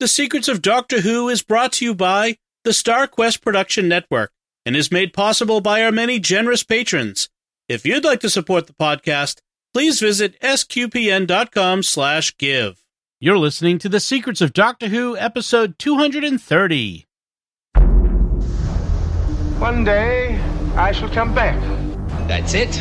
[0.00, 4.30] The Secrets of Doctor Who is brought to you by the Star Quest Production Network
[4.64, 7.28] and is made possible by our many generous patrons.
[7.68, 9.40] If you'd like to support the podcast,
[9.74, 12.80] please visit sqpn.com slash give.
[13.18, 17.06] You're listening to The Secrets of Doctor Who, episode 230.
[19.58, 20.40] One day,
[20.76, 21.60] I shall come back.
[22.28, 22.80] That's it.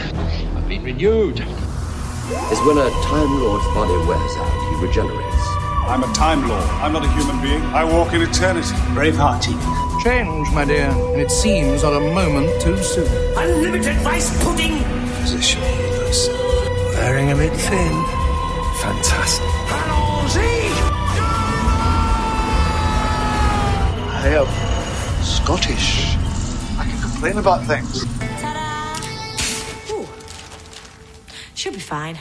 [0.55, 1.39] I've been renewed.
[1.39, 5.57] is when a Time Lord's body wears out, he regenerates.
[5.88, 6.63] I'm a Time Lord.
[6.83, 7.61] I'm not a human being.
[7.73, 8.75] I walk in eternity.
[8.93, 10.04] Braveheart, Tegan.
[10.04, 13.07] Change, my dear, and it seems on a moment too soon.
[13.37, 14.83] Unlimited rice pudding.
[15.21, 16.29] Position healers.
[16.93, 18.05] Wearing a bit thin.
[18.81, 19.47] Fantastic.
[24.19, 26.17] I am Scottish.
[26.78, 28.04] I can complain about things.
[28.42, 29.93] Ta-da!
[29.93, 30.07] Ooh.
[31.56, 32.17] Should be fine.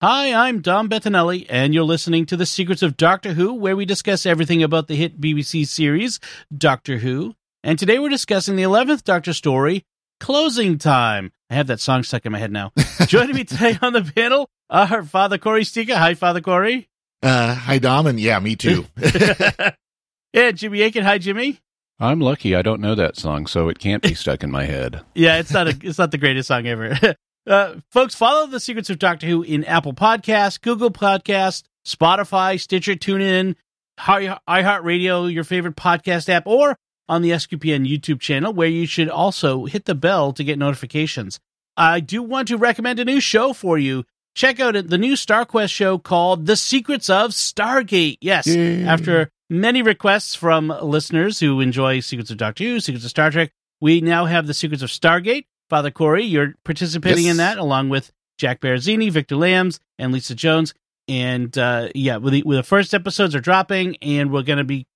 [0.00, 3.84] Hi, I'm Dom Bettinelli, and you're listening to The Secrets of Doctor Who, where we
[3.84, 6.20] discuss everything about the hit BBC series,
[6.56, 7.34] Doctor Who.
[7.64, 9.84] And today we're discussing the 11th Doctor story,
[10.20, 11.32] Closing Time.
[11.50, 12.70] I have that song stuck in my head now.
[13.08, 15.96] Joining me today on the panel are Father Cory Sticha.
[15.96, 16.88] Hi, Father Cory.
[17.20, 18.86] Uh, hi, Dom, and yeah, me too.
[20.32, 21.02] yeah, Jimmy Akin.
[21.02, 21.58] Hi, Jimmy.
[21.98, 25.00] I'm lucky I don't know that song, so it can't be stuck in my head.
[25.16, 27.16] Yeah, it's not a, it's not the greatest song ever.
[27.48, 32.94] Uh, folks, follow the Secrets of Doctor Who in Apple Podcasts, Google Podcasts, Spotify, Stitcher,
[32.94, 33.56] TuneIn,
[33.98, 36.76] iHeartRadio, your favorite podcast app, or
[37.08, 41.40] on the SQPN YouTube channel, where you should also hit the bell to get notifications.
[41.76, 44.04] I do want to recommend a new show for you.
[44.34, 48.18] Check out the new Star Quest show called The Secrets of Stargate.
[48.20, 48.84] Yes, Yay.
[48.84, 53.50] after many requests from listeners who enjoy Secrets of Doctor Who, Secrets of Star Trek,
[53.80, 55.46] we now have The Secrets of Stargate.
[55.68, 57.32] Father Cory, you're participating Yes.
[57.32, 60.74] in that along with Jack Barazzini, Victor Lambs, and Lisa Jones.
[61.08, 64.64] And uh, yeah, with the, with the first episodes are dropping, and we're going to
[64.64, 64.86] be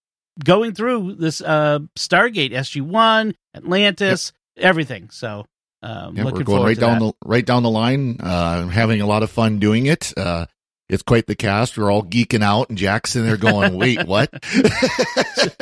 [0.44, 5.08] going through this uh, Stargate, SG One, Atlantis, everything.
[5.10, 5.46] So
[5.82, 7.04] um, Yeah, looking we're going forward right down that.
[7.20, 8.18] the right down the line.
[8.20, 10.12] Uh, having a lot of fun doing it.
[10.16, 10.46] Uh,
[10.92, 11.76] it's quite the cast.
[11.76, 14.30] We're all geeking out, and Jack's in there going, "Wait, what?"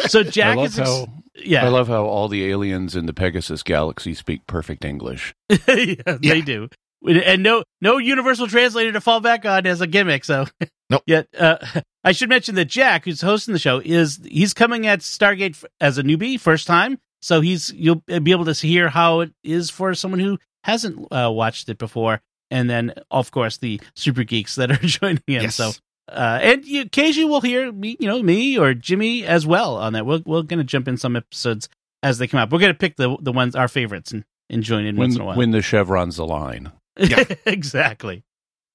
[0.08, 1.06] So Jack I love is ex- how
[1.44, 5.34] yeah, I love how all the aliens in the Pegasus galaxy speak perfect English.
[5.48, 6.68] yeah, they do.
[7.06, 10.22] And no, no universal translator to fall back on as a gimmick.
[10.22, 10.44] So,
[10.90, 11.02] Nope.
[11.06, 11.56] Yet, uh,
[12.04, 15.96] I should mention that Jack, who's hosting the show, is he's coming at Stargate as
[15.96, 16.98] a newbie, first time.
[17.22, 21.30] So he's you'll be able to hear how it is for someone who hasn't uh,
[21.32, 22.20] watched it before,
[22.50, 25.42] and then of course the super geeks that are joining him.
[25.42, 25.54] Yes.
[25.56, 25.70] So,
[26.08, 29.92] uh, and you, occasionally we'll hear me, you know, me or Jimmy as well on
[29.92, 30.04] that.
[30.06, 31.68] We're we're gonna jump in some episodes
[32.02, 32.50] as they come up.
[32.52, 35.22] We're gonna pick the the ones our favorites and, and join in once When in
[35.22, 35.36] a while.
[35.36, 36.72] when the chevrons align.
[36.98, 37.24] Yeah.
[37.46, 38.24] exactly.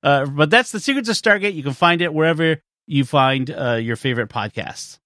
[0.01, 1.53] Uh, but that's the Secrets of Stargate.
[1.53, 4.99] You can find it wherever you find uh, your favorite podcasts.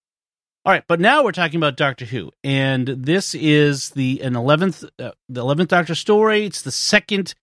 [0.66, 4.84] All right, but now we're talking about Doctor Who, and this is the an eleventh
[5.00, 6.46] uh, the eleventh Doctor story.
[6.46, 7.34] It's the second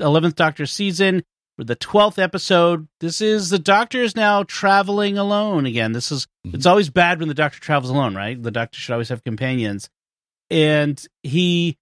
[0.00, 1.22] eleventh Doctor season
[1.58, 2.86] with the twelfth episode.
[3.00, 5.92] This is the Doctor is now traveling alone again.
[5.92, 8.40] This is it's always bad when the Doctor travels alone, right?
[8.40, 9.88] The Doctor should always have companions,
[10.50, 11.78] and he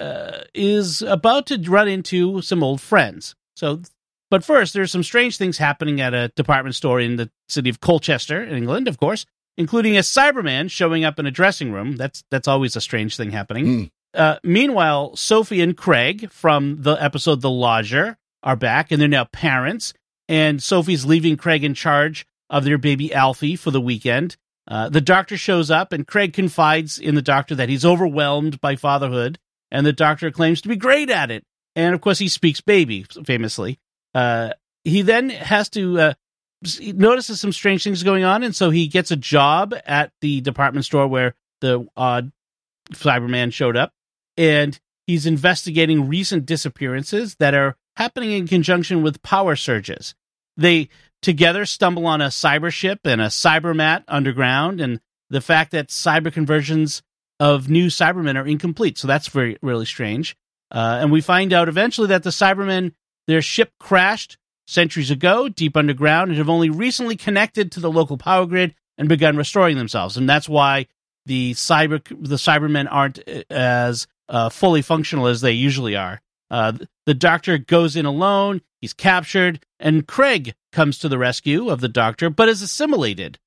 [0.00, 3.34] uh, is about to run into some old friends.
[3.56, 3.82] So,
[4.30, 7.80] but first, there's some strange things happening at a department store in the city of
[7.80, 9.24] Colchester, in England, of course,
[9.56, 11.96] including a Cyberman showing up in a dressing room.
[11.96, 13.66] That's that's always a strange thing happening.
[13.66, 13.90] Mm.
[14.16, 19.24] Uh, meanwhile, Sophie and Craig from the episode The Lodger are back, and they're now
[19.24, 19.92] parents.
[20.28, 24.36] And Sophie's leaving Craig in charge of their baby Alfie for the weekend.
[24.68, 28.74] Uh, the doctor shows up, and Craig confides in the doctor that he's overwhelmed by
[28.74, 29.38] fatherhood,
[29.70, 31.44] and the doctor claims to be great at it.
[31.76, 33.78] And of course, he speaks baby famously.
[34.14, 34.50] Uh,
[34.82, 36.14] he then has to uh,
[36.80, 40.84] notices some strange things going on, and so he gets a job at the department
[40.84, 42.32] store where the odd
[42.92, 43.92] Cyberman showed up,
[44.36, 50.14] and he's investigating recent disappearances that are happening in conjunction with power surges.
[50.56, 50.88] They
[51.22, 56.32] together stumble on a cyber ship and a cybermat underground, and the fact that cyber
[56.32, 57.02] conversions
[57.38, 58.98] of new Cybermen are incomplete.
[58.98, 60.36] So that's very really strange.
[60.70, 62.92] Uh, and we find out eventually that the Cybermen,
[63.26, 68.16] their ship crashed centuries ago, deep underground, and have only recently connected to the local
[68.16, 70.16] power grid and begun restoring themselves.
[70.16, 70.86] And that's why
[71.26, 76.20] the cyber the Cybermen aren't uh, as uh, fully functional as they usually are.
[76.50, 76.72] Uh,
[77.06, 78.60] the Doctor goes in alone.
[78.80, 83.38] He's captured, and Craig comes to the rescue of the Doctor, but is assimilated.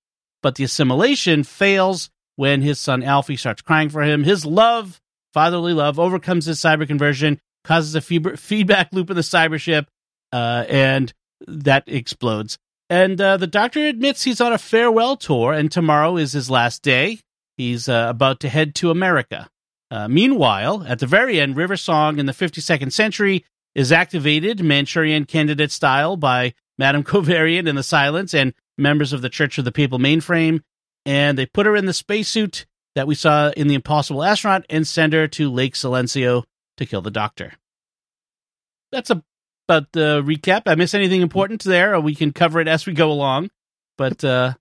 [0.42, 4.24] But the assimilation fails when his son Alfie starts crying for him.
[4.24, 5.02] His love,
[5.34, 9.88] fatherly love, overcomes his cyber conversion, causes a feedb- feedback loop in the cyber ship,
[10.32, 11.14] uh, and
[11.48, 12.58] that explodes.
[12.90, 16.82] And uh, the doctor admits he's on a farewell tour, and tomorrow is his last
[16.82, 17.20] day.
[17.56, 19.50] He's uh, about to head to America.
[19.92, 25.26] Uh, meanwhile, at the very end, River Song in the 52nd century is activated Manchurian
[25.26, 29.72] candidate style by Madame Kovarian in the silence and members of the Church of the
[29.72, 30.62] Papal Mainframe,
[31.06, 32.66] and they put her in the spacesuit
[32.96, 36.44] that we saw in The Impossible Astronaut and send her to Lake Silencio
[36.78, 37.54] to kill the Doctor.
[38.92, 39.24] That's a,
[39.68, 40.64] about the recap.
[40.66, 43.52] I miss anything important there, or we can cover it as we go along.
[43.98, 44.54] But uh,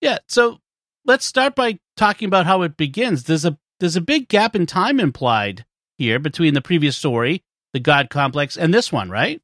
[0.00, 0.58] yeah, so
[1.04, 3.24] let's start by talking about how it begins.
[3.24, 5.64] There's a there's a big gap in time implied
[5.96, 7.42] here between the previous story,
[7.72, 9.40] the God Complex, and this one, right?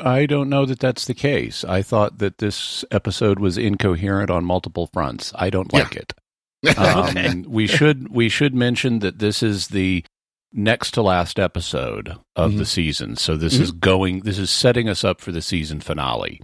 [0.00, 1.64] I don't know that that's the case.
[1.64, 5.32] I thought that this episode was incoherent on multiple fronts.
[5.34, 6.12] I don't like it.
[6.78, 7.42] Um, okay.
[7.48, 10.04] We should we should mention that this is the
[10.52, 12.58] next to last episode of mm-hmm.
[12.58, 13.16] the season.
[13.16, 13.62] So this mm-hmm.
[13.64, 16.40] is going this is setting us up for the season finale.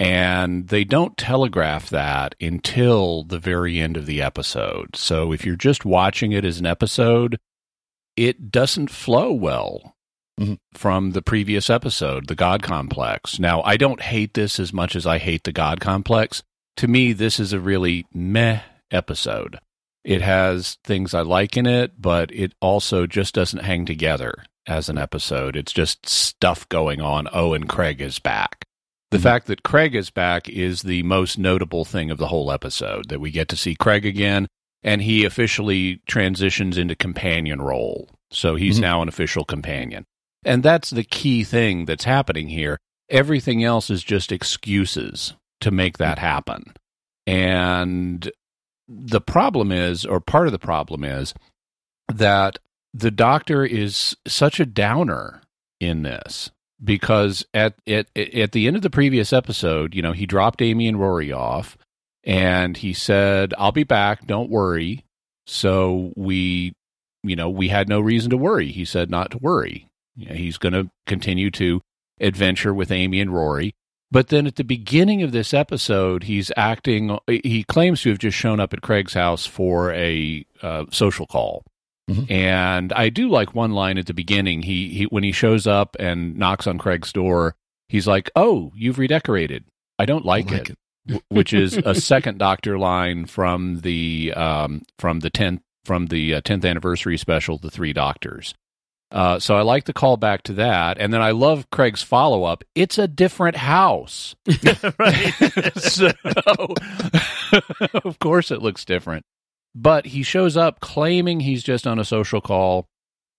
[0.00, 4.96] And they don't telegraph that until the very end of the episode.
[4.96, 7.38] So if you're just watching it as an episode,
[8.16, 9.94] it doesn't flow well
[10.40, 10.54] mm-hmm.
[10.72, 13.38] from the previous episode, the God Complex.
[13.38, 16.42] Now, I don't hate this as much as I hate the God Complex.
[16.78, 19.58] To me, this is a really meh episode.
[20.02, 24.88] It has things I like in it, but it also just doesn't hang together as
[24.88, 25.56] an episode.
[25.56, 27.28] It's just stuff going on.
[27.34, 28.64] Oh, and Craig is back.
[29.10, 29.22] The mm-hmm.
[29.24, 33.20] fact that Craig is back is the most notable thing of the whole episode that
[33.20, 34.46] we get to see Craig again
[34.82, 38.08] and he officially transitions into companion role.
[38.30, 38.82] So he's mm-hmm.
[38.82, 40.04] now an official companion.
[40.44, 42.78] And that's the key thing that's happening here.
[43.10, 46.26] Everything else is just excuses to make that mm-hmm.
[46.26, 46.72] happen.
[47.26, 48.30] And
[48.88, 51.34] the problem is, or part of the problem is,
[52.12, 52.58] that
[52.94, 55.42] the doctor is such a downer
[55.78, 56.50] in this
[56.82, 60.88] because at, at at the end of the previous episode, you know, he dropped Amy
[60.88, 61.76] and Rory off
[62.24, 65.04] and he said, "I'll be back, don't worry."
[65.46, 66.74] So we
[67.22, 68.70] you know, we had no reason to worry.
[68.70, 69.88] He said not to worry.
[70.16, 71.82] You know, he's going to continue to
[72.20, 73.74] adventure with Amy and Rory.
[74.10, 78.36] But then at the beginning of this episode, he's acting, he claims to have just
[78.36, 81.64] shown up at Craig's house for a uh, social call.
[82.10, 82.32] Mm-hmm.
[82.32, 84.62] And I do like one line at the beginning.
[84.62, 87.54] He, he when he shows up and knocks on Craig's door,
[87.88, 89.64] he's like, "Oh, you've redecorated.
[89.98, 91.22] I don't like, I like it,", it.
[91.28, 96.40] which is a second Doctor line from the um, from the tenth from the uh,
[96.40, 98.54] tenth anniversary special, The Three Doctors.
[99.12, 102.44] Uh, so I like the call back to that, and then I love Craig's follow
[102.44, 102.62] up.
[102.76, 104.36] It's a different house,
[105.76, 106.10] so
[108.04, 109.24] of course it looks different.
[109.74, 112.86] But he shows up claiming he's just on a social call,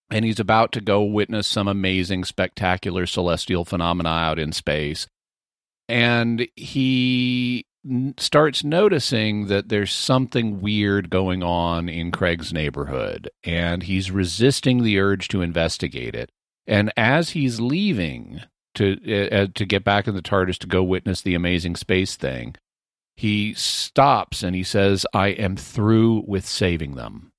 [0.09, 5.07] and he's about to go witness some amazing, spectacular celestial phenomena out in space.
[5.89, 7.65] And he
[8.17, 14.99] starts noticing that there's something weird going on in Craig's neighborhood, and he's resisting the
[14.99, 16.29] urge to investigate it.
[16.67, 18.41] And as he's leaving
[18.75, 22.55] to uh, to get back in the TARDIS to go witness the amazing space thing,
[23.15, 27.31] he stops and he says, "I am through with saving them."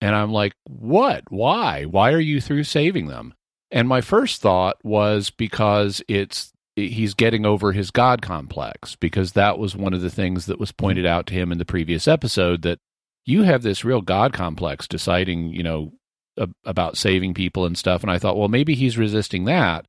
[0.00, 1.24] And I'm like, "What?
[1.30, 1.84] Why?
[1.84, 3.34] Why are you through saving them?"
[3.70, 9.58] And my first thought was because it's he's getting over his god complex because that
[9.58, 12.62] was one of the things that was pointed out to him in the previous episode
[12.62, 12.78] that
[13.24, 15.92] you have this real god complex deciding you know
[16.66, 19.86] about saving people and stuff and i thought well maybe he's resisting that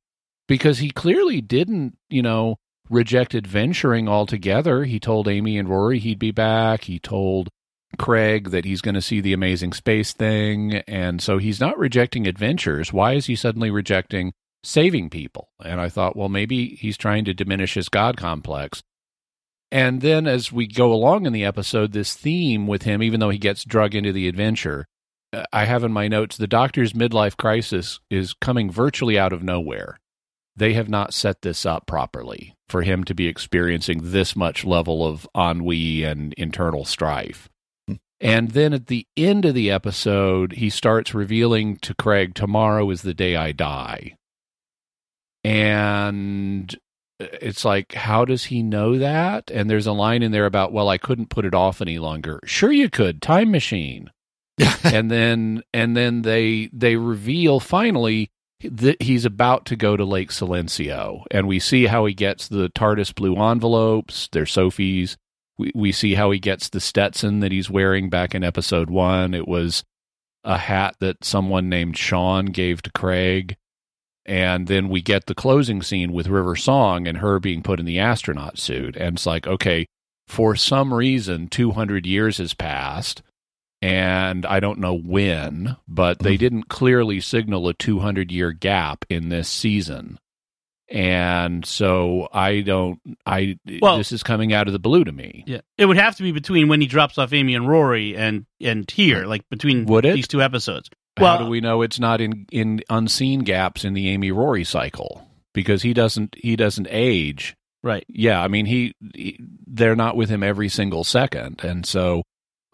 [0.48, 2.56] because he clearly didn't you know
[2.90, 7.48] reject venturing altogether he told amy and rory he'd be back he told
[7.98, 12.26] craig that he's going to see the amazing space thing and so he's not rejecting
[12.26, 15.48] adventures why is he suddenly rejecting saving people.
[15.64, 18.82] And I thought, well, maybe he's trying to diminish his God complex.
[19.70, 23.30] And then as we go along in the episode, this theme with him, even though
[23.30, 24.86] he gets drug into the adventure,
[25.52, 29.98] I have in my notes the doctor's midlife crisis is coming virtually out of nowhere.
[30.56, 35.06] They have not set this up properly for him to be experiencing this much level
[35.06, 37.48] of ennui and internal strife.
[37.86, 37.94] Hmm.
[38.20, 43.02] And then at the end of the episode, he starts revealing to Craig, Tomorrow is
[43.02, 44.16] the day I die.
[45.44, 46.74] And
[47.20, 49.50] uh, it's like how does he know that?
[49.50, 52.40] And there's a line in there about well i couldn't put it off any longer.
[52.44, 54.10] Sure you could time machine.
[54.84, 61.24] And then and then they they reveal finally he's about to go to lake silencio
[61.30, 65.16] and we see how he gets the tardis blue envelopes they're sophie's
[65.58, 69.32] we, we see how he gets the stetson that he's wearing back in episode one
[69.32, 69.84] it was
[70.42, 73.56] a hat that someone named sean gave to craig
[74.28, 77.86] and then we get the closing scene with River Song and her being put in
[77.86, 78.94] the astronaut suit.
[78.94, 79.86] And it's like, okay,
[80.26, 83.22] for some reason, 200 years has passed.
[83.80, 86.40] And I don't know when, but they mm-hmm.
[86.40, 90.18] didn't clearly signal a 200 year gap in this season.
[90.90, 95.44] And so I don't, I, Well- this is coming out of the blue to me.
[95.46, 98.46] Yeah, it would have to be between when he drops off Amy and Rory and
[98.60, 100.14] and here, like between Would it?
[100.14, 100.88] these two episodes.
[101.18, 104.64] How Well, do we know it's not in in unseen gaps in the Amy Rory
[104.64, 105.28] cycle?
[105.52, 107.54] Because he doesn't he doesn't age.
[107.82, 108.04] right?
[108.08, 112.22] Yeah, I mean he, he they're not with him every single second, and so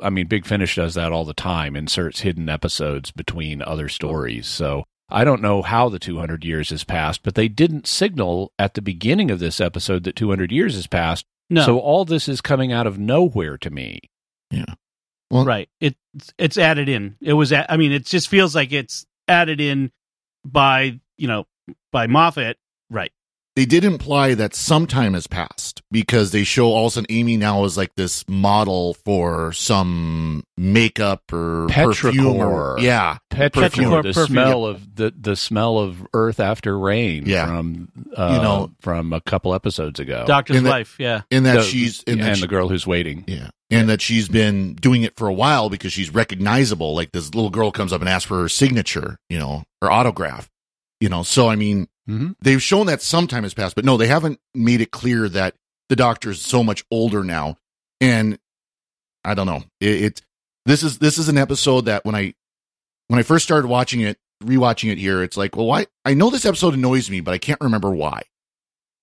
[0.00, 4.46] I mean Big Finish does that all the time, inserts hidden episodes between other stories.
[4.46, 8.74] So I don't know how the 200 years has passed, but they didn't signal at
[8.74, 11.26] the beginning of this episode that 200 years has passed.
[11.50, 14.00] No, So all this is coming out of nowhere to me.
[14.50, 14.74] Yeah.
[15.30, 15.68] Well- right.
[15.80, 15.96] It
[16.38, 17.16] it's added in.
[17.20, 17.52] It was.
[17.52, 19.90] a- I mean, it just feels like it's added in
[20.44, 21.46] by you know
[21.92, 22.56] by Moffat.
[22.90, 23.12] Right.
[23.56, 27.06] They did imply that some time has passed because they show all of a sudden
[27.10, 33.90] Amy now is like this model for some makeup or perfume or yeah Petrichor, Perfume.
[33.90, 34.26] the Perfume.
[34.26, 37.46] smell of the the smell of earth after rain Yeah.
[37.46, 40.24] from uh, You know- from a couple episodes ago.
[40.26, 40.96] Doctor's And that- wife.
[40.98, 41.22] Yeah.
[41.30, 43.24] and that The- she's and, and that the girl who's waiting.
[43.26, 47.34] yeah and that she's been doing it for a while because she's recognizable like this
[47.34, 50.48] little girl comes up and asks for her signature you know her autograph
[51.00, 52.32] you know so I mean Mm-hmm.
[52.42, 55.54] they've shown that some time has passed, but no, they haven't made it clear that
[55.88, 57.56] the doctor is so much older now.
[58.00, 58.38] And
[59.24, 59.62] I don't know.
[59.80, 60.22] It, it
[60.66, 62.34] this is this is an episode that when I
[63.08, 65.86] when I first started watching it, rewatching it here, it's like, well, why?
[66.04, 68.22] I know this episode annoys me, but I can't remember why.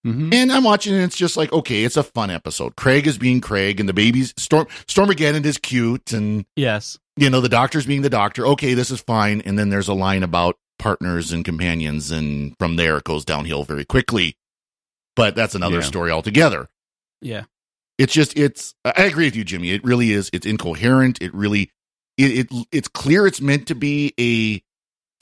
[0.06, 0.34] Mm-hmm.
[0.34, 2.76] And I'm watching it, and it's just like, okay, it's a fun episode.
[2.76, 6.98] Craig is being Craig, and the baby's Storm Stormageddon is cute, and Yes.
[7.18, 8.46] you know the doctor's being the doctor.
[8.48, 9.42] Okay, this is fine.
[9.42, 13.64] And then there's a line about partners and companions, and from there it goes downhill
[13.64, 14.36] very quickly.
[15.16, 15.84] But that's another Yeah.
[15.84, 16.68] story altogether.
[17.22, 17.44] Yeah.
[17.98, 18.74] It's just it's.
[18.84, 19.72] I agree with you, Jimmy.
[19.72, 20.30] It really is.
[20.34, 21.22] It's incoherent.
[21.22, 21.72] It really.
[22.18, 24.62] It, it it's clear it's meant to be a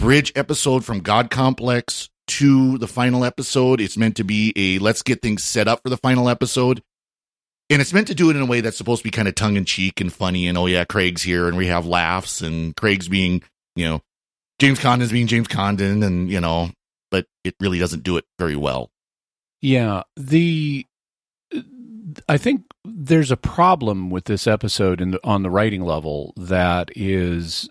[0.02, 3.82] bridge episode from God Complex to the final episode.
[3.82, 6.82] It's meant to be a let's get things set up for the final episode.
[7.72, 9.36] And it's meant to do it in a way that's supposed to be kind of
[9.36, 10.48] tongue in cheek and funny.
[10.48, 13.44] And oh yeah, Craig's here, and we have laughs, and Craig's being,
[13.76, 14.02] you know,
[14.60, 16.72] James Corden's being James Corden, and you know,
[17.12, 18.90] but it really doesn't do it very well.
[19.62, 20.86] Yeah, the
[22.28, 26.90] I think there's a problem with this episode in the, on the writing level that
[26.96, 27.70] is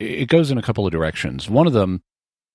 [0.00, 1.50] it goes in a couple of directions.
[1.50, 2.02] One of them,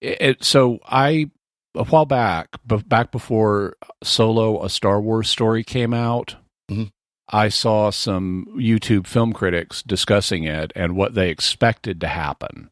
[0.01, 1.29] it, so I
[1.75, 6.35] a while back, but back before Solo, a Star Wars story came out,
[6.71, 6.91] Mhm.
[7.29, 12.69] I saw some YouTube film critics discussing it and what they expected to happen.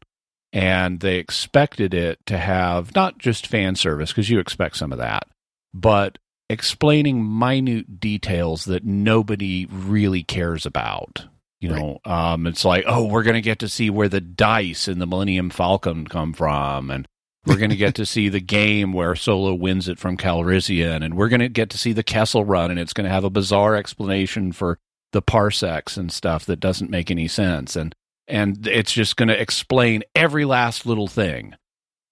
[0.52, 4.98] And they expected it to have not just fan service, because you expect some of
[4.98, 5.26] that,
[5.72, 6.18] but
[6.50, 11.24] explaining minute details that nobody really cares about.
[11.60, 14.88] You know, um, it's like, oh, we're going to get to see where the dice
[14.88, 17.06] in the Millennium Falcon come from, and
[17.46, 21.14] we're going to get to see the game where Solo wins it from Calrissian, and
[21.14, 23.30] we're going to get to see the Kessel Run, and it's going to have a
[23.30, 24.78] bizarre explanation for
[25.12, 27.94] the parsecs and stuff that doesn't make any sense, and
[28.28, 31.54] and it's just going to explain every last little thing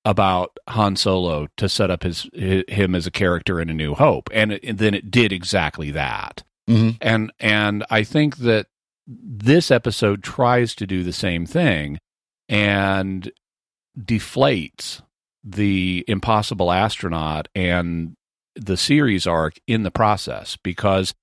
[0.04, 3.94] about Han Solo to set up his, hi him as a character in A New
[3.94, 6.42] Hope, and, it, and then it did exactly that.
[6.68, 6.96] Mhm.
[7.00, 8.66] And and I think that
[9.06, 11.98] this episode tries to do the same thing
[12.48, 13.30] and
[13.98, 15.02] deflates
[15.42, 18.14] the impossible astronaut and
[18.54, 21.14] the series arc in the process because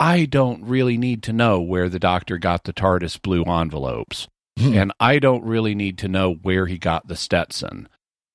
[0.00, 4.28] I don't really need to know where the doctor got the TARDIS blue envelopes.
[4.58, 4.74] Hmm.
[4.74, 7.88] and I don't really need to know where he got the Stetson.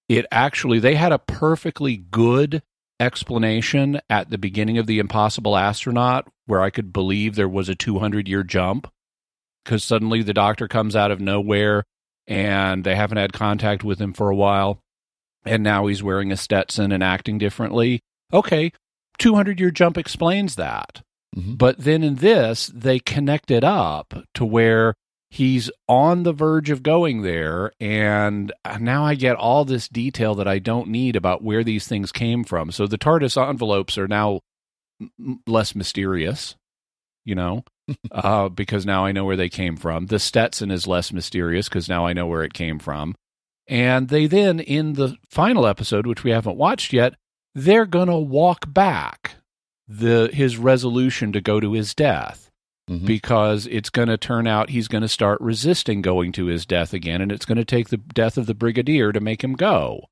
[0.09, 2.61] It actually, they had a perfectly good
[2.99, 7.75] explanation at the beginning of The Impossible Astronaut where I could believe there was a
[7.75, 8.91] 200 year jump
[9.63, 11.83] because suddenly the doctor comes out of nowhere
[12.27, 14.81] and they haven't had contact with him for a while.
[15.45, 18.01] And now he's wearing a Stetson and acting differently.
[18.33, 18.73] Okay,
[19.19, 21.01] 200 year jump explains that.
[21.35, 21.57] Mhm.
[21.57, 24.95] But then in this, they connect it up to where
[25.29, 27.71] he's on the verge of going there.
[27.79, 32.11] And now I get all this detail that I don't need about where these things
[32.11, 32.71] came from.
[32.71, 34.39] So the TARDIS envelopes are now
[34.99, 36.55] m- less mysterious,
[37.25, 37.63] you know,
[38.11, 40.07] uh, because now I know where they came from.
[40.07, 43.13] The Stetson is less mysterious because now I know where it came from.
[43.67, 47.13] And they then, in the final episode, which we haven't watched yet,
[47.53, 49.35] they're going to walk back
[49.91, 52.45] the his resolution to go to his death
[52.89, 53.05] Mhm.
[53.05, 56.93] because it's going to turn out he's going to start resisting going to his death
[56.93, 60.05] again, and it's going to take the death of the brigadier to make him go.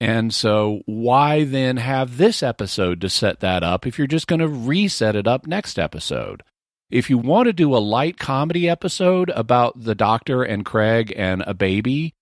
[0.00, 4.38] And so, why then have this episode to set that up if you're just going
[4.40, 6.42] to reset it up next episode?
[6.90, 11.42] If you want to do a light comedy episode about the doctor and Craig and
[11.46, 12.14] a baby,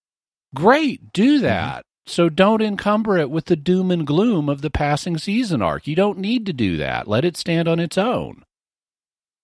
[0.54, 1.80] great, do that.
[1.80, 1.95] Mm-hmm.
[2.06, 5.86] So don't encumber it with the doom and gloom of the passing season arc.
[5.86, 7.08] You don't need to do that.
[7.08, 8.44] Let it stand on its own.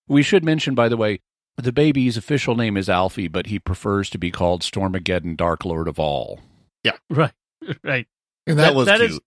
[0.07, 1.21] We should mention, by the way,
[1.57, 5.89] the baby's official name is Alfie, but he prefers to be called Stormageddon Dark Lord
[5.89, 6.41] of All.
[6.85, 6.97] Yeah.
[7.11, 7.33] Right.
[7.85, 8.07] Right.
[8.47, 9.13] And that, that was that cute.
[9.13, 9.21] Is,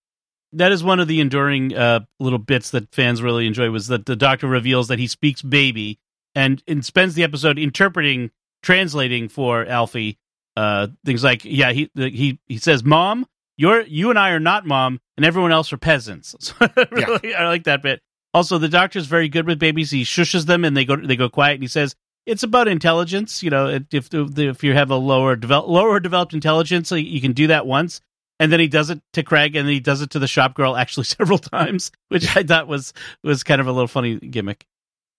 [0.53, 4.05] that is one of the enduring uh, little bits that fans really enjoy was that
[4.05, 5.99] the doctor reveals that he speaks baby
[6.33, 10.17] and, and spends the episode interpreting, translating for Alfie
[10.55, 13.25] uh, things like, yeah, he he he says, "Mom,
[13.57, 17.43] you're you and I are not mom, and everyone else are peasants." So really, yeah.
[17.43, 18.01] I like that bit.
[18.33, 19.91] Also, the doctor's very good with babies.
[19.91, 21.55] He shushes them, and they go they go quiet.
[21.55, 21.95] And he says,
[22.25, 23.43] "It's about intelligence.
[23.43, 27.47] You know, if if you have a lower develop, lower developed intelligence, you can do
[27.47, 28.01] that once."
[28.39, 30.55] and then he does it to Craig, and then he does it to the shop
[30.55, 32.93] girl actually several times, which I thought was
[33.23, 34.65] was kind of a little funny gimmick.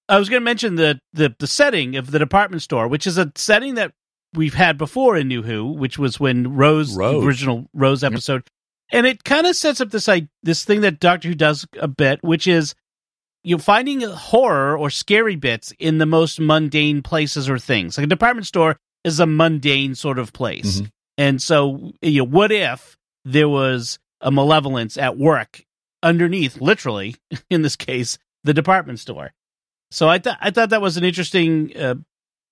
[0.08, 3.18] I was going to mention the, the the setting of the department store, which is
[3.18, 3.92] a setting that
[4.36, 7.20] we've had before in New Who, which was when Rose, Rose.
[7.20, 8.98] the original Rose episode, yep.
[8.98, 11.88] and it kind of sets up this like this thing that Doctor Who does a
[11.88, 12.74] bit, which is
[13.42, 17.96] you know, finding horror or scary bits in the most mundane places or things.
[17.96, 20.86] Like a department store is a mundane sort of place, mm-hmm.
[21.18, 25.64] and so you know, what if there was a malevolence at work
[26.02, 27.16] underneath, literally
[27.50, 29.32] in this case, the department store.
[29.90, 31.94] So I thought I thought that was an interesting uh,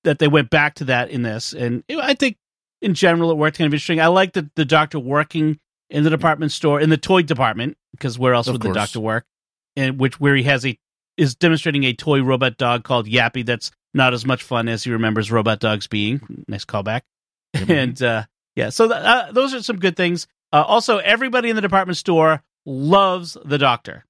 [0.05, 2.37] that they went back to that in this, and I think
[2.81, 4.01] in general it worked kind of interesting.
[4.01, 5.59] I like the the doctor working
[5.91, 8.75] in the department store in the toy department because where else of would course.
[8.75, 9.27] the doctor work?
[9.77, 10.79] And which where he has a
[11.17, 14.91] is demonstrating a toy robot dog called Yappy that's not as much fun as he
[14.91, 16.45] remembers robot dogs being.
[16.49, 17.03] Nice callback.
[17.55, 17.71] Mm-hmm.
[17.71, 18.25] and uh,
[18.57, 20.27] yeah, so th- uh, those are some good things.
[20.53, 24.05] Uh, also, everybody in the department store loves the doctor.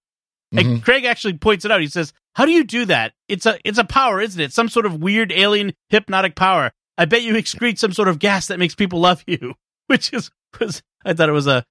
[0.55, 0.73] Mm-hmm.
[0.73, 1.81] And Craig actually points it out.
[1.81, 3.13] He says, "How do you do that?
[3.29, 4.53] It's a it's a power, isn't it?
[4.53, 6.73] Some sort of weird alien hypnotic power.
[6.97, 9.55] I bet you excrete some sort of gas that makes people love you."
[9.87, 11.65] Which is was I thought it was a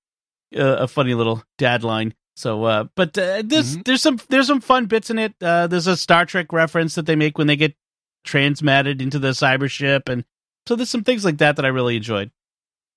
[0.54, 2.14] a funny little dad line.
[2.36, 3.82] So, uh, but uh, there's mm-hmm.
[3.86, 5.34] there's some there's some fun bits in it.
[5.42, 7.76] Uh, there's a Star Trek reference that they make when they get
[8.26, 10.26] transmatted into the cyber ship, and
[10.68, 12.32] so there's some things like that that I really enjoyed.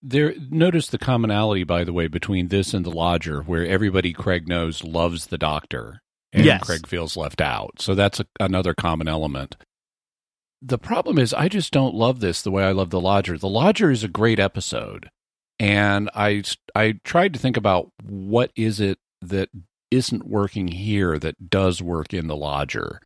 [0.03, 4.47] There, notice the commonality, by the way, between this and the Lodger, where everybody Craig
[4.47, 6.63] knows loves the Doctor, and yes.
[6.63, 7.81] Craig feels left out.
[7.81, 9.57] So that's a, another common element.
[10.63, 13.37] The problem is, I just don't love this the way I love the Lodger.
[13.37, 15.11] The Lodger is a great episode,
[15.59, 16.43] and I
[16.75, 19.49] I tried to think about what is it that
[19.91, 23.01] isn't working here that does work in the Lodger,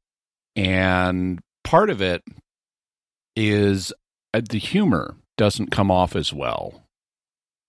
[0.57, 2.23] and part of it
[3.37, 3.93] is
[4.35, 6.83] uh, the humor doesn't come off as well.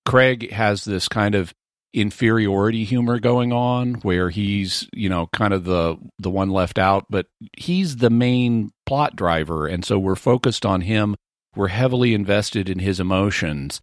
[0.06, 1.54] Craig has this kind of
[1.94, 7.06] inferiority humor going on where he's, you know, kind of the the one left out,
[7.10, 11.16] but he's the main plot driver and so we're focused on him.
[11.56, 13.80] We're heavily invested in his emotions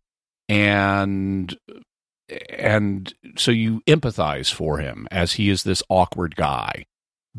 [0.51, 1.57] and
[2.51, 6.85] and so you empathize for him as he is this awkward guy.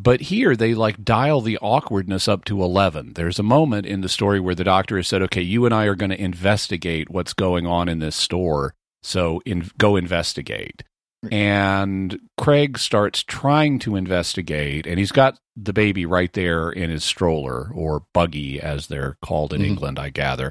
[0.01, 3.13] But here they like dial the awkwardness up to 11.
[3.15, 5.85] There's a moment in the story where the doctor has said, okay, you and I
[5.85, 8.75] are going to investigate what's going on in this store.
[9.03, 10.83] So in, go investigate.
[11.29, 17.03] And Craig starts trying to investigate, and he's got the baby right there in his
[17.03, 19.71] stroller or buggy, as they're called in mm-hmm.
[19.71, 20.49] England, I gather.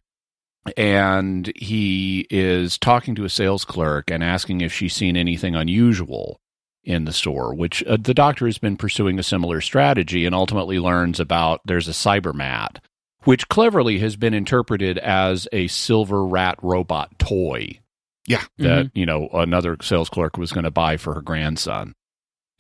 [0.77, 6.39] And he is talking to a sales clerk and asking if she's seen anything unusual
[6.85, 10.79] in the store, which uh, the doctor has been pursuing a similar strategy and ultimately
[10.79, 12.83] learns about there's a cyber mat,
[13.25, 17.79] which cleverly has been interpreted as a silver rat robot toy.
[18.27, 18.45] Yeah.
[18.59, 18.99] That, mm-hmm.
[18.99, 21.95] you know, another sales clerk was going to buy for her grandson.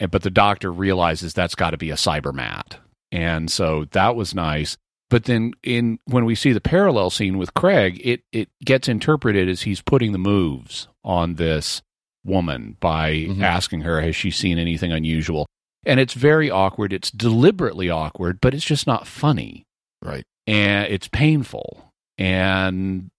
[0.00, 2.78] And, but the doctor realizes that's got to be a cyber mat.
[3.12, 4.76] And so that was nice.
[5.10, 9.48] But then in when we see the parallel scene with Craig, it it gets interpreted
[9.48, 11.80] as he's putting the moves on this
[12.24, 13.42] woman by mm-hmm.
[13.42, 15.46] asking her, has she seen anything unusual?
[15.84, 16.92] And it's very awkward.
[16.92, 19.64] It's deliberately awkward, but it's just not funny.
[20.02, 20.24] Right.
[20.46, 21.92] And it's painful.
[22.16, 23.10] And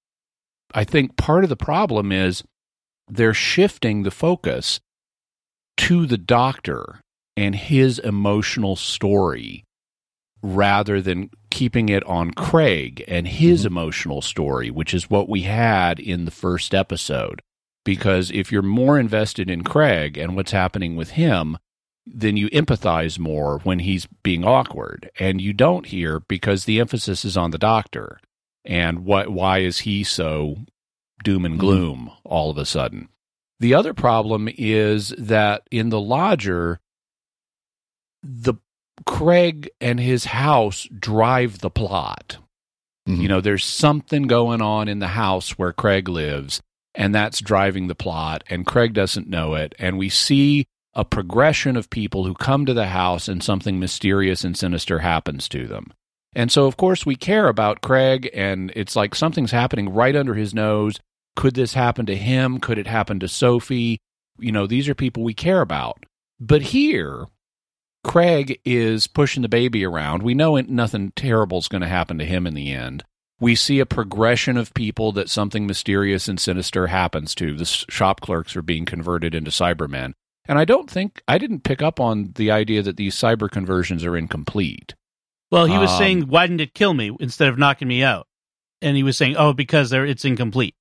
[0.73, 2.43] I think part of the problem is
[3.07, 4.79] they're shifting the focus
[5.77, 6.99] to the doctor
[7.37, 9.63] and his emotional story
[10.41, 13.67] rather than keeping it on Craig and his mm-hmm.
[13.67, 17.41] emotional story, which is what we had in the first episode
[17.83, 21.57] because if you're more invested in Craig and what's happening with him,
[22.05, 25.09] then you empathize more when he's being awkward.
[25.19, 28.19] And you don't here because the emphasis is on the doctor.
[28.65, 30.57] And what why is he so
[31.23, 31.61] doom and mm-hmm.
[31.61, 32.27] gloom mm-hmm.
[32.27, 33.09] all of a sudden?
[33.59, 36.79] The other problem is that in the lodger,
[38.23, 38.55] the
[39.05, 42.37] Craig and his house drive the plot.
[43.07, 43.21] Mm-hmm.
[43.21, 46.61] You know, there's something going on in the house where Craig lives,
[46.99, 49.73] and that's driving the plot, and Craig doesn't know it.
[49.79, 54.43] And we see a progression of people who come to the house and something mysterious
[54.43, 55.93] and sinister happens to them.
[56.35, 60.33] And so, of course, we care about Craig, and it's like something's happening right under
[60.33, 60.99] his nose.
[61.37, 62.59] Could this happen to him?
[62.59, 63.99] Could it happen to Sophie?
[64.37, 66.03] You know, these are people we care about.
[66.37, 67.27] But here,
[68.03, 70.21] Craig is pushing the baby around.
[70.21, 73.05] We know nothing terrible is going to happen to him in the end.
[73.39, 77.55] We see a progression of people that something mysterious and sinister happens to.
[77.55, 80.13] The shop clerks are being converted into Cybermen.
[80.47, 84.03] And I don't think, I didn't pick up on the idea that these cyber conversions
[84.03, 84.95] are incomplete.
[85.51, 88.27] Well, he was um, saying, why didn't it kill me instead of knocking me out?
[88.81, 90.75] And he was saying, oh, because it's incomplete.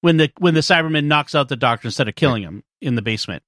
[0.00, 3.02] When the when the Cyberman knocks out the doctor instead of killing him in the
[3.02, 3.42] basement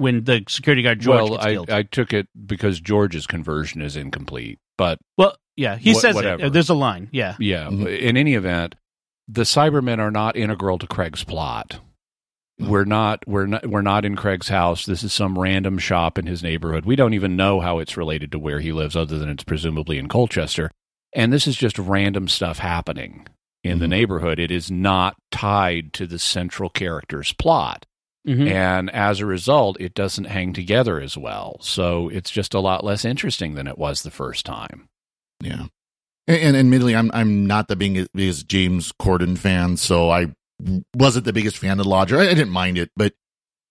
[0.00, 4.58] when the security guard George well, I, I, took it because George's conversion is incomplete.
[4.78, 6.46] But well, yeah, he wh- says whatever.
[6.46, 6.52] it.
[6.52, 7.08] There's a line.
[7.12, 7.64] Yeah, yeah.
[7.64, 7.86] Mm-hmm.
[7.86, 8.74] In any event,
[9.28, 11.80] the Cybermen are not integral to Craig's plot.
[12.58, 13.26] We're not.
[13.26, 13.66] We're not.
[13.66, 14.84] We're not in Craig's house.
[14.84, 16.84] This is some random shop in his neighborhood.
[16.84, 19.98] We don't even know how it's related to where he lives, other than it's presumably
[19.98, 20.70] in Colchester.
[21.14, 23.26] And this is just random stuff happening
[23.64, 23.80] in mm-hmm.
[23.80, 24.38] the neighborhood.
[24.38, 27.86] It is not tied to the central character's plot.
[28.28, 28.48] Mm-hmm.
[28.48, 31.56] And as a result, it doesn't hang together as well.
[31.62, 34.89] So it's just a lot less interesting than it was the first time.
[35.40, 35.66] Yeah.
[36.26, 40.34] And, and admittedly, I'm I'm not the biggest James Corden fan, so I
[40.94, 42.18] wasn't the biggest fan of the Lodger.
[42.18, 43.14] I, I didn't mind it, but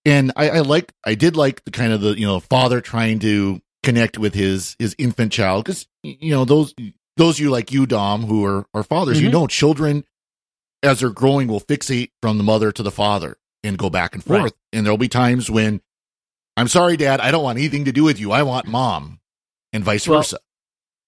[0.04, 3.18] and I, I like I did like the kind of the you know father trying
[3.20, 6.74] to connect with his his infant child because you know those
[7.16, 9.26] those you like you Dom who are are fathers, mm-hmm.
[9.26, 10.04] you know, children
[10.82, 14.24] as they're growing will fixate from the mother to the father and go back and
[14.24, 14.42] forth.
[14.42, 14.52] Right.
[14.72, 15.82] And there'll be times when
[16.56, 18.32] I'm sorry, dad, I don't want anything to do with you.
[18.32, 19.20] I want mom
[19.72, 20.38] and vice well, versa.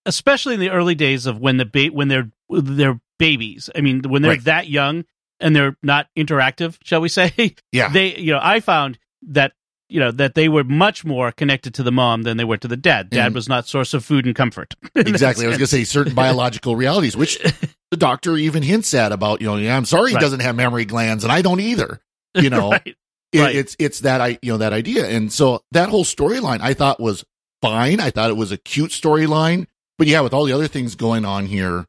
[0.05, 3.71] Especially in the early days of when the ba- when they're they're babies.
[3.75, 4.45] I mean, when they're right.
[4.45, 5.05] that young
[5.38, 7.55] and they're not interactive, shall we say?
[7.73, 7.88] Yeah.
[7.88, 9.53] They, you know, I found that
[9.88, 12.69] you know that they were much more connected to the mom than they were to
[12.69, 13.11] the dad.
[13.11, 14.75] Dad and was not source of food and comfort.
[14.95, 15.45] exactly.
[15.45, 17.38] I was going to say certain biological realities, which
[17.91, 19.41] the doctor even hints at about.
[19.41, 20.21] You know, yeah, I'm sorry he right.
[20.21, 22.01] doesn't have mammary glands, and I don't either.
[22.35, 22.97] You know, right.
[23.33, 23.55] It, right.
[23.55, 26.99] it's it's that I you know that idea, and so that whole storyline I thought
[26.99, 27.25] was
[27.61, 28.01] fine.
[28.01, 29.67] I thought it was a cute storyline,
[30.03, 31.87] but yeah, with all the other things going on here,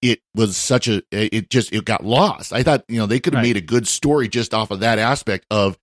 [0.00, 2.52] it was such a it just it got lost.
[2.52, 3.48] I thought you know they could have right.
[3.48, 5.76] made a good story just off of that aspect of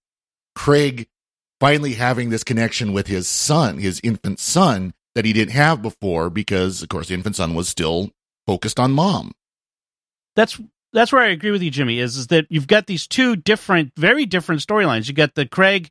[0.55, 1.09] Craig
[1.59, 6.29] finally having this connection with his son, his infant son that he didn't have before
[6.29, 8.11] because of course the infant son was still
[8.47, 9.33] focused on mom.
[10.37, 10.57] That's
[10.93, 11.99] that's where I agree with you, Jimmy.
[11.99, 15.09] Is, is that you've got these two different, very different storylines.
[15.09, 15.89] You got the Craig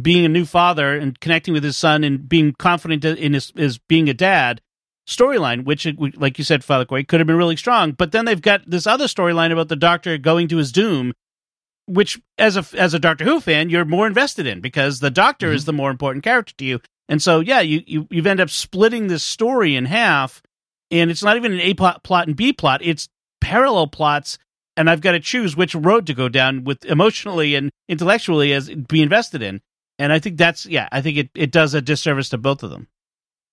[0.00, 3.76] being a new father and connecting with his son and being confident in his, his
[3.76, 4.62] being a dad
[5.06, 5.86] storyline, which,
[6.16, 7.92] like you said, Father Quay, could have been really strong.
[7.92, 11.12] But then they've got this other storyline about the Doctor going to his doom,
[11.86, 15.48] which, as a as a Doctor Who fan, you're more invested in because the Doctor
[15.48, 15.56] mm-hmm.
[15.56, 16.80] is the more important character to you.
[17.08, 20.42] And so, yeah, you you you end up splitting this story in half,
[20.90, 22.80] and it's not even an A plot, plot and B plot.
[22.82, 23.08] It's
[23.40, 24.38] parallel plots
[24.76, 28.68] and I've got to choose which road to go down with emotionally and intellectually as
[28.68, 29.60] be invested in.
[29.98, 32.70] And I think that's yeah, I think it, it does a disservice to both of
[32.70, 32.88] them.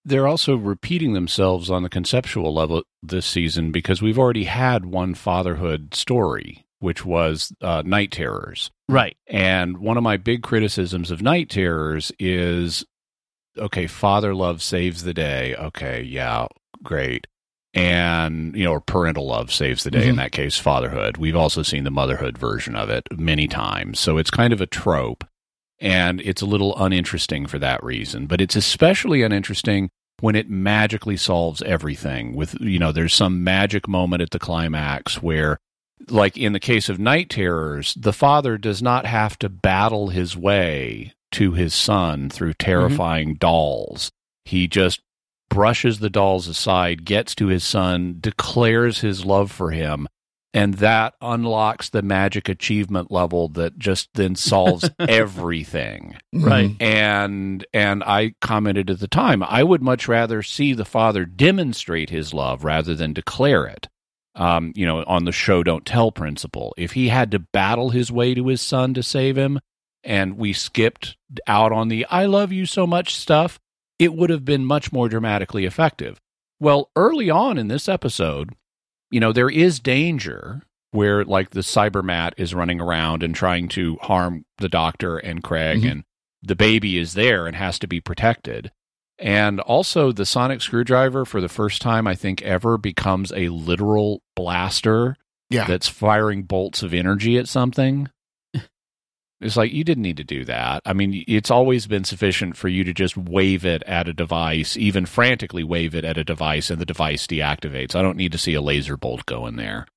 [0.04, 5.14] They're also repeating themselves on the conceptual level this season because we've already had one
[5.14, 8.72] fatherhood story, which was uh, Night Terrors.
[8.90, 9.16] Right.
[9.28, 12.84] And one of my big criticisms of Night Terrors is
[13.58, 15.56] okay, father love saves the day.
[15.56, 16.48] Okay, yeah,
[16.84, 17.28] great
[17.74, 20.02] and you know, or parental love saves the day.
[20.02, 20.10] Mm-hmm.
[20.10, 21.18] In that case, fatherhood.
[21.18, 24.68] We've also seen the motherhood version of it many times, so it's kind of a
[24.68, 25.24] trope,
[25.82, 28.28] and it's a little uninteresting for that reason.
[28.28, 29.90] But it's especially uninteresting
[30.22, 32.36] when it magically solves everything.
[32.36, 35.58] With you know, there's some magic moment at the climax where.
[36.10, 40.36] Like in the case of Night Terrors, the father does not have to battle his
[40.36, 42.66] way to his son through mm-hmm.
[42.66, 43.38] terrifying mm-hmm.
[43.38, 44.12] dolls.
[44.46, 45.02] He just
[45.52, 50.08] brushes the dolls aside, gets to his son, declares his love for him,
[50.54, 56.18] and that unlocks the magic achievement level that just then solves everything.
[56.34, 56.76] Right.
[56.82, 62.10] And and i commented at the time i would much rather see the father demonstrate
[62.10, 63.88] his love rather than declare it.
[64.34, 66.74] Um, you know on the show don't tell principle.
[66.78, 69.60] If he had to battle his way to his son to save him
[70.04, 73.60] and we skipped out on the i love you so much stuff
[74.02, 76.20] it would have been much more dramatically effective.
[76.60, 78.50] Well, early on in this episode,
[79.12, 83.98] you know, there is danger where like the cybermat is running around and trying to
[84.02, 85.92] harm the doctor and Craig Mhm.
[85.92, 86.04] and
[86.42, 88.72] the baby is there and has to be protected.
[89.20, 94.24] And also the sonic screwdriver for the first time I think ever becomes a literal
[94.36, 95.16] blaster
[95.50, 95.66] Yeah.
[95.68, 98.10] that's firing bolts of energy at something.
[99.42, 100.84] It's like you didn't need to do that.
[100.86, 104.78] I mean, it's always been sufficient for you to just wave it at a device,
[104.78, 107.96] even frantically wave it at a device, and the device deactivates.
[107.96, 109.88] I don't need to see a laser bolt go in there.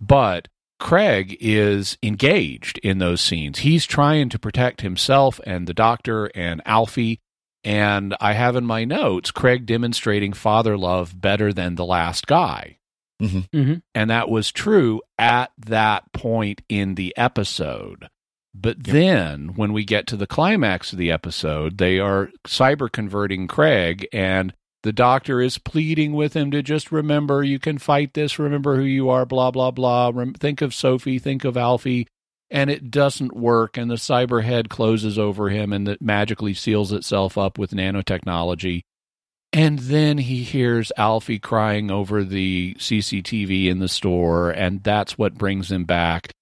[0.00, 3.60] But Craig is engaged in those scenes.
[3.60, 7.20] He's trying to protect himself and the doctor and Alfie.
[7.64, 12.78] And I have in my notes Craig demonstrating father love better than the last guy.
[13.20, 13.48] Mhm.
[13.50, 13.82] Mhm.
[13.94, 18.08] And that was true at that point in the episode.
[18.54, 23.46] But then when we get to the climax of the episode, they are cyber converting
[23.48, 28.38] Craig, and the doctor is pleading with him to just remember you can fight this,
[28.38, 30.10] remember who you are, blah, blah, blah.
[30.12, 32.06] Rem- think of Sophie, think of Alfie.
[32.50, 36.92] And it doesn't work, and the cyber head closes over him and it magically seals
[36.92, 38.82] itself up with nanotechnology.
[39.54, 45.34] And then he hears Alfie crying over the CCTV in the store, and that's what
[45.34, 46.32] brings him back.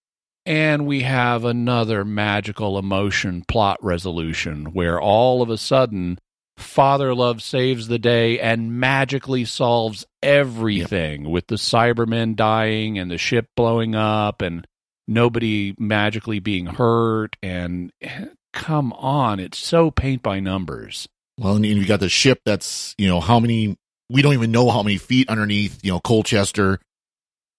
[0.46, 6.18] And we have another magical emotion plot resolution where all of a sudden
[6.56, 13.18] Father Love saves the day and magically solves everything with the Cybermen dying and the
[13.18, 14.66] ship blowing up and
[15.08, 17.36] nobody magically being hurt.
[17.42, 17.92] And
[18.52, 21.08] come on, it's so paint by numbers.
[21.38, 23.76] Well, and you got the ship that's, you know, how many,
[24.10, 26.78] we don't even know how many feet underneath, you know, Colchester.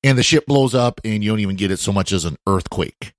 [0.03, 2.37] And the ship blows up and you don't even get it so much as an
[2.47, 3.13] earthquake.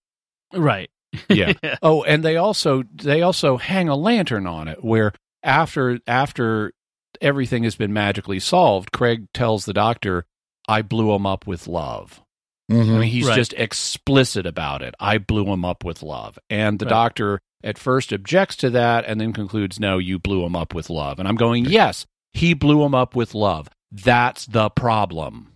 [0.52, 0.90] Right.
[1.28, 1.52] yeah.
[1.82, 6.72] Oh, and they also they also hang a lantern on it where after after
[7.20, 10.24] everything has been magically solved, Craig tells the doctor,
[10.66, 12.22] "I blew him up with love."
[12.70, 13.00] I mm-hmm.
[13.00, 13.36] mean, he's Right.
[13.36, 14.94] just explicit about it.
[14.98, 16.38] I blew him up with love.
[16.48, 16.90] And the Right.
[16.90, 20.88] doctor at first objects to that and then concludes, "No, you blew him up with
[20.88, 23.68] love." And I'm going, "Yes, he blew him up with love.
[23.90, 25.51] That's the problem."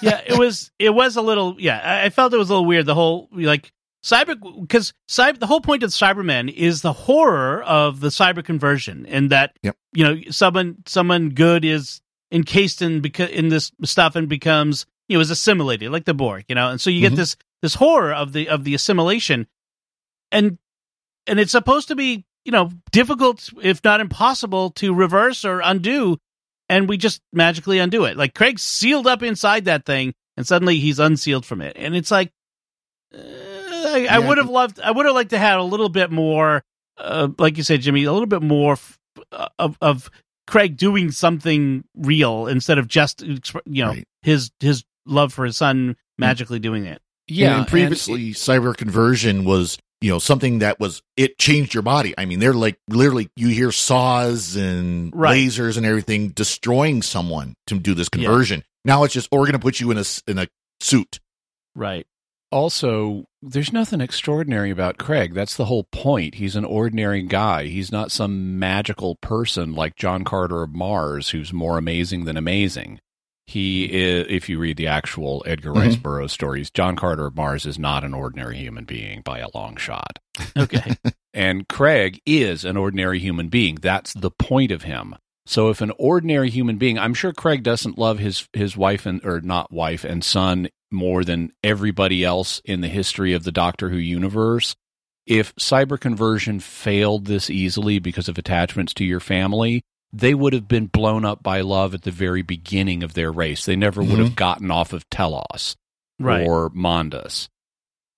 [0.00, 2.02] Yeah, it was it was a little yeah.
[2.04, 2.86] I, felt it was a little weird.
[2.86, 3.72] The whole like
[4.04, 9.06] cyber because cyber the whole point of Cybermen is the horror of the cyber conversion,
[9.06, 9.76] and that Yep.
[9.92, 12.00] you know someone someone good is
[12.32, 16.44] encased in beca- in this stuff and becomes you know is assimilated like the Borg,
[16.48, 17.16] you know, and so you get mm-hmm.
[17.16, 19.46] this this horror of the of the assimilation,
[20.30, 20.58] and
[21.26, 26.18] and it's supposed to be you know difficult if not impossible to reverse or undo
[26.68, 28.16] and we just magically undo it.
[28.16, 32.10] Like Craig's sealed up inside that thing, and suddenly he's unsealed from it, and it's
[32.10, 32.30] like
[33.14, 36.10] uh, I, I would have loved, I would have liked to have a little bit
[36.10, 36.62] more,
[36.98, 38.98] uh, like you said, Jimmy, a little bit more f-
[39.32, 40.10] uh, of of
[40.46, 44.04] Craig doing something real instead of just you know Right.
[44.22, 47.00] his his love for his son magically doing it.
[47.28, 52.14] And- and previously, cyber conversion was, you know, something that was, it changed your body.
[52.18, 55.36] I mean, they're like literally, you hear saws and Right.
[55.38, 58.64] lasers and everything destroying someone to do this conversion.
[58.84, 60.46] Now it's just, oh, we're going to put you in a, s- in a
[60.80, 61.20] suit.
[61.74, 62.06] Right.
[62.52, 65.34] also there's nothing extraordinary about Craig.
[65.34, 66.36] That's the whole point.
[66.36, 67.64] He's an ordinary guy.
[67.64, 73.00] He's not some magical person like John Carter of Mars who's more amazing than amazing.
[73.46, 76.02] He is, if you read the actual Edgar Rice Mhm.
[76.02, 79.76] Burroughs stories, John Carter of Mars is not an ordinary human being by a long
[79.76, 80.18] shot.
[80.56, 80.96] Okay.
[81.36, 83.74] And Craig is an ordinary human being.
[83.74, 85.16] That's the point of him.
[85.46, 89.20] So if an ordinary human being, I'm sure Craig doesn't love his his wife and
[89.24, 93.90] or not wife and son more than everybody else in the history of the Doctor
[93.90, 94.76] Who universe.
[95.26, 99.82] If cyber conversion failed this easily because of attachments to your family,
[100.16, 103.64] they would have been blown up by love at the very beginning of their race.
[103.64, 105.76] They never would have gotten off of Telos
[106.20, 106.46] Right.
[106.46, 107.48] or Mondas.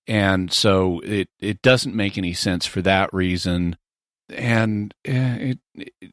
[0.07, 3.75] And so it it doesn't make any sense for that reason,
[4.29, 6.11] and eh, it it,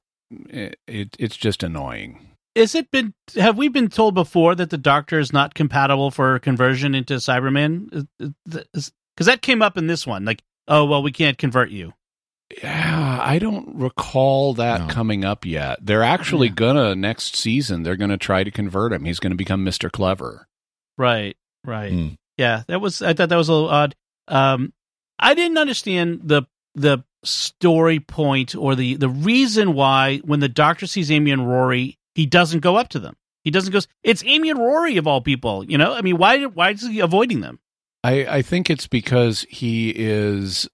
[0.51, 2.19] it, it it's just annoying.
[2.57, 3.15] Is it been?
[3.37, 8.09] Have we been told before that the Doctor is not compatible for conversion into Cyberman?
[8.49, 10.25] Because that came up in this one.
[10.25, 11.93] Like, oh well, we can't convert you.
[12.63, 14.87] Yeah, I don't recall that No.
[14.89, 15.79] coming up yet.
[15.83, 17.83] They're actually gonna next season.
[17.83, 19.05] They're gonna try to convert him.
[19.05, 20.47] He's gonna become Mister Clever.
[20.99, 21.37] Right.
[21.65, 21.93] Right.
[21.93, 22.09] Hmm.
[22.37, 23.01] Yeah, that was.
[23.03, 23.95] I thought that was a little odd.
[24.29, 24.73] Um,
[25.19, 26.43] I didn't understand the
[26.75, 31.99] the story point or the the reason why when the Doctor sees Amy and Rory,
[32.15, 33.17] he doesn't go up to them.
[33.45, 33.81] He doesn't go.
[34.03, 35.65] It's Amy and Rory of all people.
[35.65, 35.93] You know.
[35.95, 37.61] I mean, why why is he avoiding them?
[38.03, 40.69] I I think it's because he is.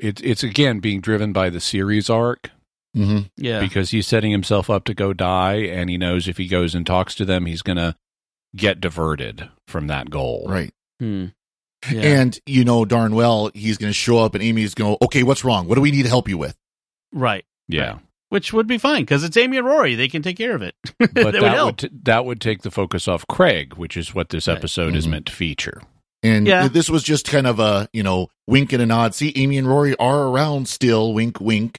[0.00, 2.50] It's it's again being driven by the series arc.
[2.96, 3.26] Mm-hmm.
[3.36, 3.60] Yeah.
[3.60, 6.86] because he's setting himself up to go die and he knows if he goes and
[6.86, 7.94] talks to them he's going to
[8.56, 10.72] get diverted from that goal Right.
[10.98, 11.26] Hmm.
[11.90, 12.00] Yeah.
[12.22, 15.44] And you know darn well he's going to show up and Amy's going, okay, what's
[15.44, 15.68] wrong?
[15.68, 16.56] What do we need to help you with?
[17.12, 17.44] right.
[17.68, 17.98] Yeah.
[18.30, 19.94] Which would be fine because it's Amy and Rory.
[19.94, 20.74] They can take care of it.
[20.98, 21.66] But They would that help.
[21.82, 25.06] would, t- that would take the focus off Craig, which is what this episode is
[25.06, 25.10] Mhm.
[25.10, 25.82] meant to feature.
[26.26, 26.68] And Yeah.
[26.68, 29.14] this was just kind of a, you know, wink and a nod.
[29.14, 31.12] See, Amy and Rory are around still.
[31.14, 31.78] Wink, wink.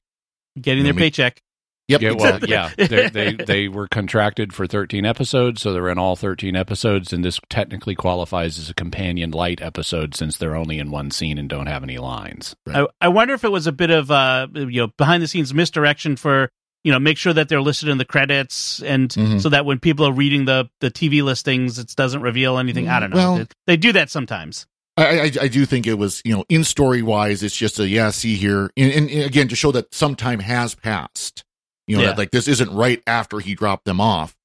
[0.59, 1.41] Getting their No, me- paycheck.
[1.89, 2.01] Yep.
[2.01, 6.17] Yeah, well, yeah, they, they they were contracted for 13 episodes, so they're in all
[6.17, 10.91] 13 episodes, and this technically qualifies as a companion light episode since they're only in
[10.91, 12.57] one scene and don't have any lines.
[12.67, 15.53] I, I wonder if it was a bit of uh you know behind the scenes
[15.53, 16.49] misdirection for
[16.87, 19.41] you know make sure that they're listed in the credits and Mhm.
[19.41, 22.87] so that when people are reading the the TV listings it doesn't reveal anything.
[22.87, 23.17] I don't know.
[23.17, 24.65] Well- they, they do that sometimes.
[24.95, 27.87] I, I, I do think it was, you know, in story wise, it's just a,
[27.87, 28.71] yeah, see here.
[28.75, 31.43] And, and, and again, to show that some time has passed,
[31.85, 32.07] you know, Yeah.
[32.09, 34.35] that like this isn't right after he dropped them off,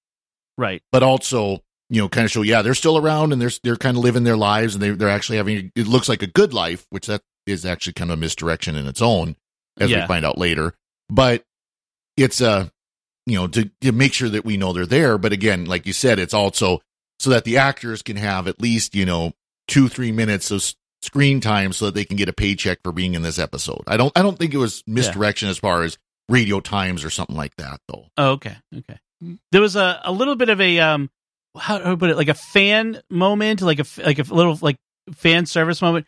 [0.59, 0.83] Right.
[0.93, 3.97] but also, you know, kind of show, yeah, they're still around and they're, they're kind
[3.97, 6.87] of living their lives and they, they're actually having, it looks like a good life,
[6.91, 9.37] which that is actually kind of a misdirection in its own,
[9.81, 10.03] as Yeah.
[10.03, 10.75] we find out later.
[11.09, 11.45] But
[12.17, 12.69] it's, uh,
[13.27, 15.19] you know, to, to make sure that we know they're there.
[15.19, 16.81] But again, like you said, it's also
[17.19, 19.33] so that the actors can have at least, you know,
[19.69, 20.65] two, three minutes of
[21.03, 23.83] screen time so that they can get a paycheck for being in this episode.
[23.87, 25.99] I don't, I don't think it was misdirection as far as
[26.29, 28.07] radio times or something like that though.
[28.17, 28.57] Oh, okay.
[28.77, 28.99] Okay.
[29.53, 31.11] There was a, a little bit of a um
[31.57, 34.79] how do I put it like a fan moment, like a like a little like
[35.15, 36.07] fan service moment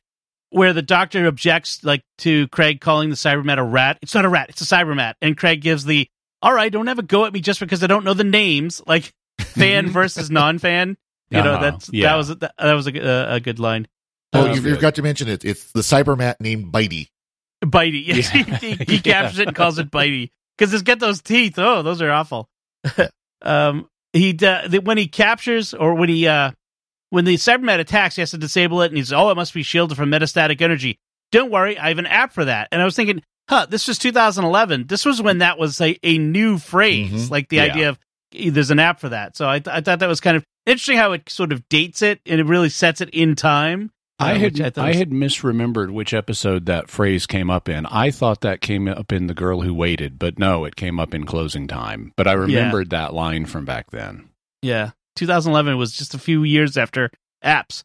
[0.55, 3.99] where the doctor objects like to Craig calling the Cybermat a rat.
[4.03, 5.15] It's not a rat, it's a Cybermat.
[5.21, 6.09] And Craig gives the
[6.43, 8.83] all right, don't have a go at me just because I don't know the names,
[8.87, 10.97] like fan versus non-fan.
[11.31, 11.63] You know, Uh-huh.
[11.71, 12.11] that's Yeah.
[12.11, 13.89] that was that, that was a, g- a, a good line.
[14.33, 15.45] Oh, Um, you you forgot to mention it.
[15.45, 17.09] It's the Cybermat named Bitey.
[17.65, 18.07] Bitey.
[18.07, 18.43] Yes, Yeah.
[18.59, 19.01] he, he, he Yeah.
[19.23, 21.55] captures it and calls it Bitey because it's got those teeth.
[21.59, 22.49] Oh, those are awful.
[23.43, 26.53] um, he uh, when he captures or when he uh
[27.15, 29.63] when the Cybermat attacks, he has to disable it, and he's oh, it must be
[29.63, 30.99] shielded from metastatic energy.
[31.33, 32.69] Don't worry, I have an app for that.
[32.71, 34.87] And I was thinking, huh, this was 2011.
[34.87, 37.31] This was when that was a, a new phrase, Mhm.
[37.31, 37.63] like the Yeah.
[37.65, 37.99] idea of
[38.33, 39.37] there's an app for that.
[39.37, 42.03] So I, th- I thought that was kind of interesting how it sort of dates
[42.03, 43.91] it and it really sets it in time.
[44.21, 47.87] I uh, had I, was- had misremembered which episode that phrase came up in.
[47.87, 51.15] I thought that came up in The Girl Who Waited, but no, it came up
[51.15, 52.13] in Closing Time.
[52.17, 54.29] But I remembered that line from back then.
[54.63, 57.11] yeah, 2011 was just a few years after
[57.45, 57.83] apps.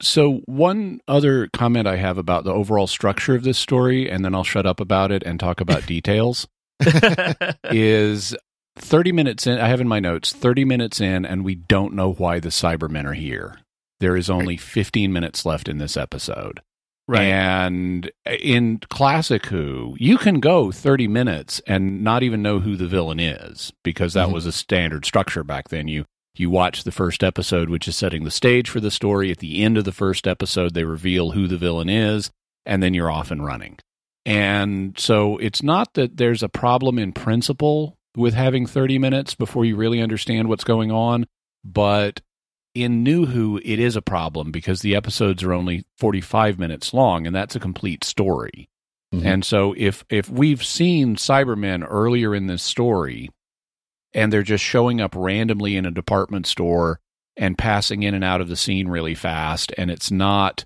[0.00, 4.34] So, one other comment I have about the overall structure of this story, and then
[4.34, 6.48] I'll shut up about it and talk about details,
[7.64, 8.34] is
[8.76, 9.58] 30 minutes in.
[9.58, 13.04] I have in my notes 30 minutes in, and we don't know why the Cybermen
[13.04, 13.58] are here.
[14.00, 16.60] There is only 15 minutes left in this episode.
[17.06, 17.22] right.
[17.22, 22.86] And in classic Who, you can go 30 minutes and not even know who the
[22.88, 24.32] villain is because that Mhm.
[24.32, 25.86] was a standard structure back then.
[25.88, 29.30] You you watch the first episode which is setting the stage for the story.
[29.30, 32.30] At the end of the first episode they reveal who the villain is
[32.64, 33.78] and then you're off and running.
[34.24, 39.64] And so it's not that there's a problem in principle with having 30 minutes before
[39.64, 41.26] you really understand what's going on,
[41.64, 42.20] but
[42.74, 47.26] in New Who, it is a problem because the episodes are only 45 minutes long,
[47.26, 48.68] and that's a complete story.
[49.12, 49.24] Mhm.
[49.24, 53.28] And so, if if we've seen Cybermen earlier in this story,
[54.14, 57.00] and they're just showing up randomly in a department store
[57.36, 60.64] and passing in and out of the scene really fast, and it's not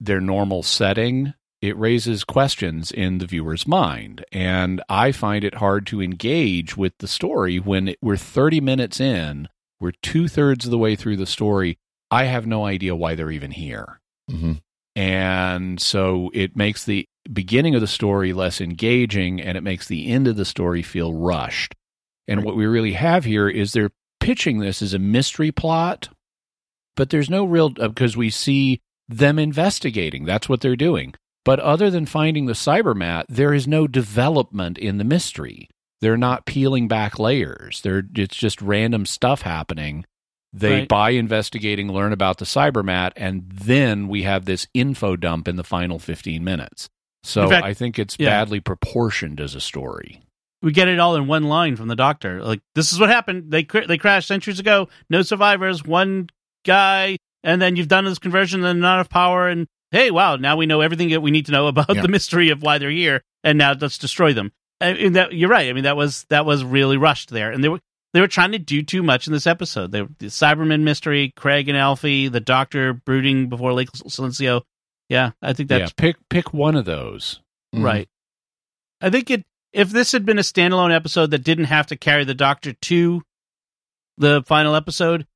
[0.00, 4.24] their normal setting, it raises questions in the viewer's mind.
[4.32, 9.00] And I find it hard to engage with the story when it, we're 30 minutes
[9.00, 9.48] in,
[9.80, 11.78] we're two thirds of the way through the story.
[12.10, 14.00] I have no idea why they're even here.
[14.30, 14.60] Mhm.
[14.94, 20.08] And so it makes the beginning of the story less engaging and it makes the
[20.08, 21.74] end of the story feel rushed.
[22.28, 26.08] And what we really have here is they're pitching this as a mystery plot,
[26.96, 30.24] but there's no real, uh, because we see them investigating.
[30.24, 31.14] That's what they're doing.
[31.44, 35.68] But other than finding the cybermat, there is no development in the mystery.
[36.00, 37.80] They're not peeling back layers.
[37.82, 40.04] They're, it's just random stuff happening.
[40.52, 40.88] They, Right.
[40.88, 45.64] by investigating, learn about the cybermat, and then we have this info dump in the
[45.64, 46.88] final 15 minutes.
[47.24, 48.28] So fact- I think it's yeah.
[48.28, 50.20] badly proportioned as a story.
[50.62, 52.42] We get it all in one line from the doctor.
[52.42, 53.50] Like this is what happened.
[53.50, 54.88] They cr- they crashed centuries ago.
[55.10, 55.84] No survivors.
[55.84, 56.28] One
[56.64, 58.64] guy, and then you've done this conversion.
[58.64, 59.48] And not enough power.
[59.48, 60.36] And hey, wow!
[60.36, 62.02] Now we know everything that we need to know about Yeah.
[62.02, 63.22] the mystery of why they're here.
[63.44, 64.52] And now let's destroy them.
[64.80, 65.68] And, that you're right.
[65.68, 67.80] I mean, that was that was really rushed there, and they were
[68.14, 69.90] they were trying to do too much in this episode.
[69.92, 74.62] They, the Cyberman mystery, Craig and Alfie, the Doctor brooding before Lake Silencio.
[75.08, 77.40] Yeah, I think yeah, that's pick pick one of those.
[77.74, 77.84] Mhm.
[77.84, 78.08] Right.
[79.00, 82.24] I think it if this had been a standalone episode that didn't have to carry
[82.24, 83.22] the Doctor to
[84.18, 85.26] the final episode,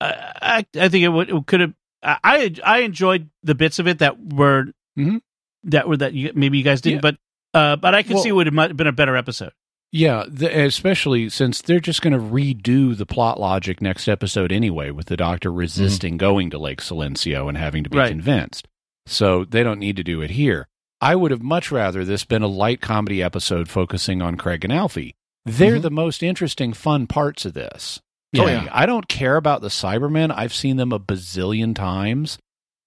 [0.00, 3.86] I I, I think it would it could have I I enjoyed the bits of
[3.86, 4.66] it that were
[4.98, 5.18] mm-hmm.
[5.64, 7.12] that were that you, maybe you guys didn't, yeah.
[7.12, 7.16] but
[7.52, 9.52] uh, but I can well, see it would have been a better episode.
[9.92, 14.92] Yeah, the, especially since they're just going to redo the plot logic next episode anyway,
[14.92, 16.18] with the Doctor resisting mm-hmm.
[16.18, 18.08] going to Lake Silencio and having to be right.
[18.08, 18.68] convinced.
[19.06, 20.68] So they don't need to do it here.
[21.00, 24.72] I would have much rather this been a light comedy episode focusing on Craig and
[24.72, 25.14] Alfie.
[25.46, 25.82] They're mm-hmm.
[25.82, 28.00] the most interesting, fun parts of this.
[28.32, 28.42] Yeah.
[28.42, 28.68] Oh, yeah.
[28.70, 30.32] I don't care about the Cybermen.
[30.34, 32.38] I've seen them a bazillion times.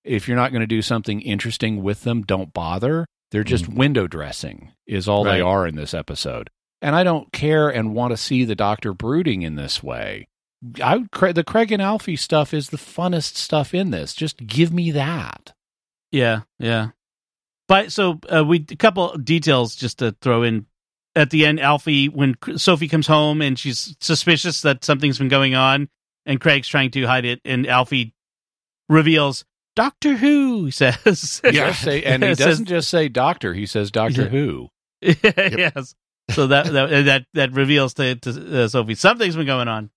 [0.03, 3.05] If you're not going to do something interesting with them, don't bother.
[3.31, 3.77] They're just mm-hmm.
[3.77, 5.33] window dressing, is all right.
[5.33, 6.49] they are in this episode.
[6.81, 10.27] And I don't care and want to see the Doctor brooding in this way.
[10.81, 14.13] I the Craig and Alfie stuff is the funnest stuff in this.
[14.13, 15.53] Just give me that.
[16.11, 16.89] Yeah, yeah.
[17.73, 20.67] But so uh, we a couple details just to throw in
[21.15, 21.59] at the end.
[21.59, 25.89] Alfie, when Sophie comes home and she's suspicious that something's been going on,
[26.27, 28.13] and Craig's trying to hide it, and Alfie
[28.89, 29.43] reveals
[29.75, 30.69] Doctor Who.
[30.69, 33.55] Says, yeah, and he doesn't just say Doctor.
[33.55, 34.69] He says Doctor Who.
[35.01, 35.95] yes.
[36.29, 39.89] So that that that that reveals to, to uh, Sophie something's been going on.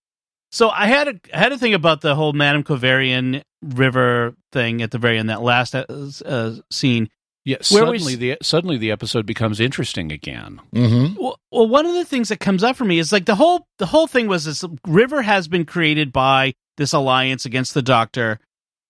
[0.50, 4.80] So I had a I had a thing about the whole Madame Kovarian River thing
[4.80, 5.84] at the very end, that last uh,
[6.24, 7.10] uh, scene.
[7.46, 10.60] Yeah, suddenly we, the suddenly the episode becomes interesting again.
[10.74, 11.22] Mm-hmm.
[11.22, 13.68] Well, well, one of the things that comes up for me is like the whole
[13.78, 18.40] the whole thing was this river has been created by this alliance against the Doctor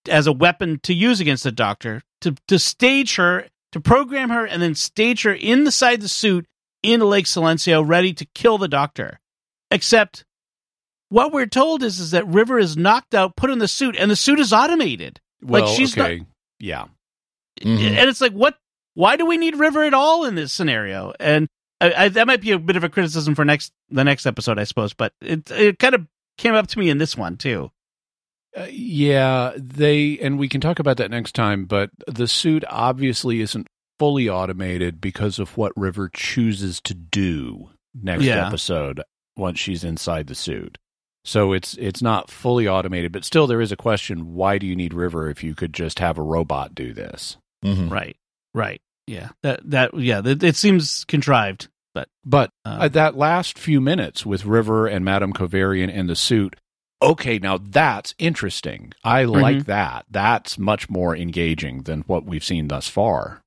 [0.08, 4.46] as a weapon to use against the Doctor to to stage her to program her
[4.46, 6.46] and then stage her inside the suit
[6.82, 9.20] in Lake Silencio, ready to kill the Doctor.
[9.70, 10.24] Except
[11.10, 14.10] what we're told is is that River is knocked out, put in the suit, and
[14.10, 15.20] the suit is automated.
[15.42, 16.26] Well, like she's okay, not,
[16.58, 16.84] yeah.
[17.60, 17.98] Mm-hmm.
[17.98, 18.56] And it's like, what?
[18.94, 21.12] Why do we need River at all in this scenario?
[21.20, 21.48] And
[21.80, 24.58] I, I, that might be a bit of a criticism for next the next episode,
[24.58, 24.94] I suppose.
[24.94, 26.06] But it it kind of
[26.38, 27.70] came up to me in this one too.
[28.56, 31.66] Uh, yeah, they and we can talk about that next time.
[31.66, 33.66] But the suit obviously isn't
[33.98, 38.46] fully automated because of what River chooses to do next yeah.
[38.46, 39.02] episode
[39.36, 40.78] once she's inside the suit.
[41.24, 44.76] So it's it's not fully automated, but still there is a question: Why do you
[44.76, 47.36] need River if you could just have a robot do this?
[47.66, 47.88] Mm-hmm.
[47.88, 48.16] Right,
[48.54, 49.30] right, yeah.
[49.42, 54.24] That that yeah, it, it seems contrived, but but um, uh, that last few minutes
[54.24, 56.56] with River and Madame Kovarian in the suit.
[57.02, 58.92] Okay, now that's interesting.
[59.04, 59.40] I mm-hmm.
[59.40, 60.06] like that.
[60.10, 63.42] That's much more engaging than what we've seen thus far.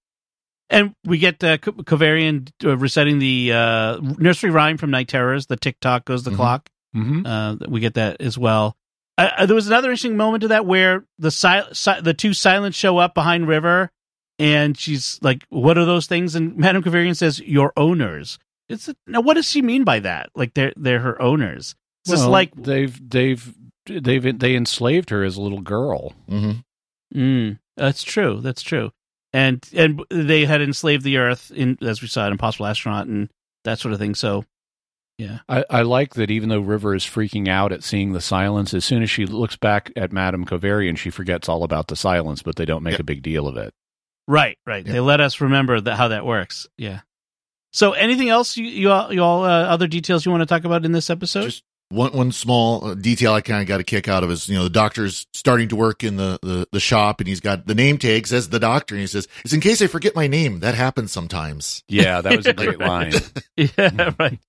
[0.70, 5.48] And we get uh, Kovarian uh, reciting the uh, nursery rhyme from Night Terrors.
[5.48, 6.38] The tick tock goes the mm-hmm.
[6.38, 6.70] clock.
[6.96, 7.26] Mm-hmm.
[7.26, 8.76] Uh, we get that as well.
[9.18, 12.76] Uh, there was another interesting moment to that where the si-, si- the two silents
[12.76, 13.92] show up behind River,
[14.40, 18.96] and she's like, "What are those things?" And Madame Kovarian says, "Your owners." It's a,
[19.06, 20.30] now what does she mean by that?
[20.36, 21.76] Like they're they're her owners.
[22.06, 23.54] It's well, like they've they've
[23.86, 26.14] they've they enslaved her as a little girl.
[26.30, 27.20] Mm-hmm.
[27.20, 28.40] Mm, that's true.
[28.40, 28.92] That's true.
[29.34, 33.30] And and they had enslaved the Earth in as we saw in Impossible Astronaut and
[33.66, 34.16] that sort of thing.
[34.16, 34.46] So
[35.18, 35.40] yeah.
[35.50, 38.86] I, I, like that even though River is freaking out at seeing the silence, as
[38.86, 42.56] soon as she looks back at Madame Kovarian, she forgets all about the silence, but
[42.56, 43.02] they don't make yep.
[43.02, 43.74] a big deal of it.
[44.30, 44.86] Right, right.
[44.86, 44.94] Yep.
[44.94, 46.68] They let us remember that how that works.
[46.78, 47.00] Yeah.
[47.74, 50.66] So, anything else you, you all, you all uh, other details you want to talk
[50.66, 51.46] about in this episode?
[51.46, 54.48] Just one one small uh, detail I kind of got a kick out of is
[54.48, 57.66] you know the doctor's starting to work in the, the the shop and he's got
[57.66, 60.28] the name tag says the doctor and he says it's in case I forget my
[60.28, 61.84] name that happens sometimes.
[61.88, 63.14] Yeah, that was a great line.
[63.58, 64.40] yeah, right.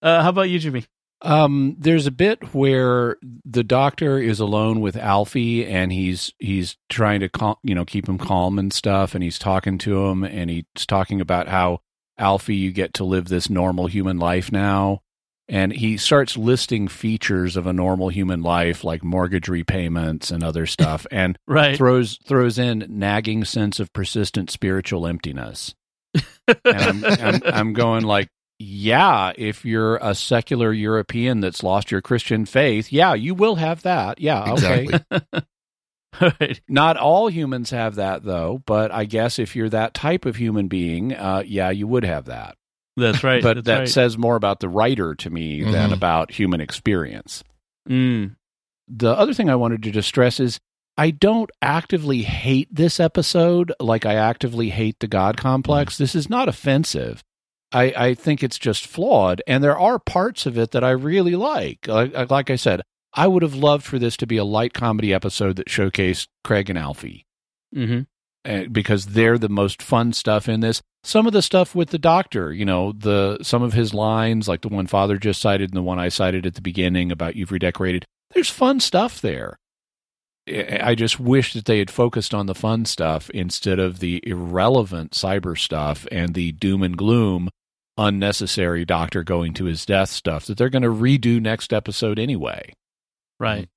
[0.00, 0.86] Uh, how about you, Jimmy?
[1.20, 7.20] Um, there's a bit where the doctor is alone with Alfie, and he's he's trying
[7.20, 10.48] to cal- you know keep him calm and stuff, and he's talking to him, and
[10.48, 11.80] he's talking about how
[12.18, 15.02] Alfie, you get to live this normal human life now,
[15.48, 20.66] and he starts listing features of a normal human life like mortgage repayments and other
[20.66, 21.76] stuff, and right.
[21.76, 25.74] throws throws in nagging sense of persistent spiritual emptiness.
[26.64, 28.28] and I'm, I'm, I'm going like
[28.58, 33.82] yeah, if you're a secular European that's lost your Christian faith, yeah, you will have
[33.82, 34.20] that.
[34.20, 34.88] Yeah, okay.
[36.12, 36.60] Exactly.
[36.68, 40.66] Not all humans have that though, but I guess if you're that type of human
[40.66, 42.56] being, uh, yeah, you would have that.
[42.96, 43.42] That's right.
[43.44, 43.88] but that's that right.
[43.88, 45.70] says more about the writer to me mm-hmm.
[45.70, 47.44] than about human experience.
[47.88, 48.34] Mm.
[48.88, 50.58] The other thing I wanted to just stress is
[50.96, 55.94] I don't actively hate this episode like I actively hate the God complex.
[55.94, 55.98] Mm.
[55.98, 57.22] This is not offensive.
[57.72, 59.42] I, I think it's just flawed.
[59.46, 61.86] And there are parts of it that I really like.
[61.86, 62.82] Like, like I said,
[63.14, 66.70] I would have loved for this to be a light comedy episode that showcased Craig
[66.70, 67.26] and Alfie.
[67.74, 68.02] Mm-hmm.
[68.44, 70.80] Uh, because they're the most fun stuff in this.
[71.04, 74.62] Some of the stuff with the doctor, you know, the some of his lines, like
[74.62, 77.52] the one Father just cited and the one I cited at the beginning about you've
[77.52, 78.04] redecorated.
[78.32, 79.58] There's fun stuff there.
[80.48, 85.10] I just wish that they had focused on the fun stuff instead of the irrelevant
[85.10, 87.50] cyber stuff and the doom and gloom,
[87.98, 92.72] unnecessary doctor going to his death stuff that they're going to redo next episode anyway.
[93.40, 93.68] Right.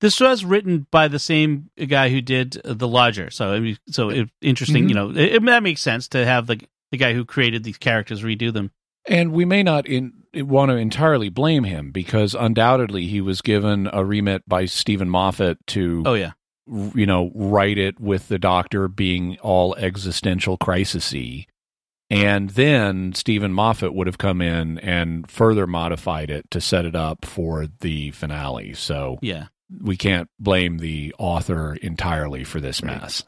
[0.00, 4.84] This was written by the same guy who did The Lodger, so so it, interesting.
[4.84, 4.88] Mhm.
[4.90, 6.60] You know, it, that makes sense to have the
[6.92, 8.70] the guy who created these characters redo them.
[9.08, 13.88] And we may not in, want to entirely blame him because undoubtedly he was given
[13.92, 16.32] a remit by Steven Moffat to, Oh yeah,
[16.66, 21.46] you know, write it with the Doctor being all existential crisisy.
[22.08, 26.94] And then Steven Moffat would have come in and further modified it to set it
[26.94, 28.74] up for the finale.
[28.74, 29.46] So yeah.
[29.82, 33.24] we can't blame the author entirely for this mess.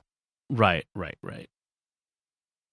[0.48, 1.48] Right, right, right.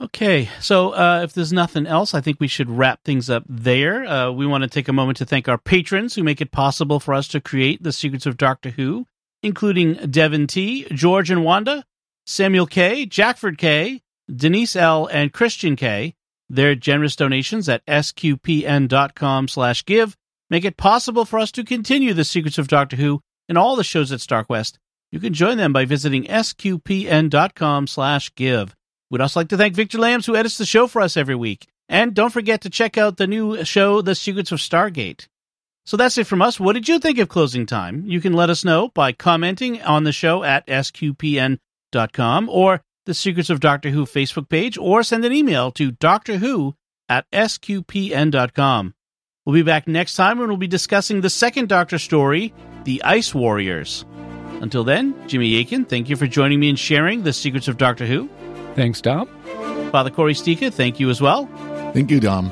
[0.02, 4.04] Okay, so uh, if there's nothing else, I think we should wrap things up there.
[4.04, 7.00] Uh, we want to take a moment to thank our patrons who make it possible
[7.00, 9.08] for us to create the Secrets of Doctor Who,
[9.42, 11.86] including Devin T, George and Wanda,
[12.26, 14.02] Samuel K, Jackford K,
[14.34, 16.16] Denise L, and Christian K.
[16.50, 20.16] Their generous donations at sqpn.com slash give
[20.50, 23.84] make it possible for us to continue the Secrets of Doctor Who and all the
[23.84, 24.78] shows at StarQuest.
[25.12, 28.76] You can join them by visiting sqpn.com slash give.
[29.10, 31.68] We'd also like to thank Victor Lambs, who edits the show for us every week.
[31.88, 35.28] And don't forget to check out the new show, The Secrets of Stargate.
[35.86, 36.60] So that's it from us.
[36.60, 38.04] What did you think of closing time?
[38.08, 43.50] You can let us know by commenting on the show at sqpn.com or the Secrets
[43.50, 46.76] of Doctor Who Facebook page or send an email to Doctor Who
[47.08, 48.94] at sqpn.com.
[49.46, 52.54] We'll be back next time when we'll be discussing the second Doctor story,
[52.84, 54.04] The Ice Warriors.
[54.62, 58.06] Until then, Jimmy Akin, thank you for joining me and sharing the Secrets of Doctor
[58.06, 58.30] Who.
[58.74, 59.28] Thanks, Dom.
[59.92, 61.46] Father Cory Sticha, thank you as well.
[61.94, 62.48] Thank you, Dom.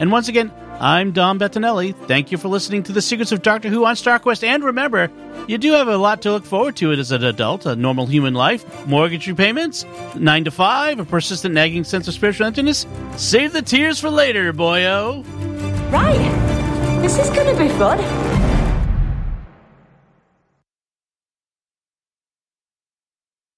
[0.00, 1.94] And once again, I'm Dom Bettinelli.
[2.06, 4.44] Thank you for listening to the Secrets of Doctor Who on StarQuest.
[4.44, 5.10] And remember,
[5.48, 8.34] you do have a lot to look forward to as an adult, a normal human
[8.34, 12.86] life, mortgage repayments, nine to five, a persistent nagging sense of spiritual emptiness.
[13.16, 15.24] Save the tears for later, boyo.
[15.90, 17.00] Right.
[17.00, 18.35] This is going to be fun.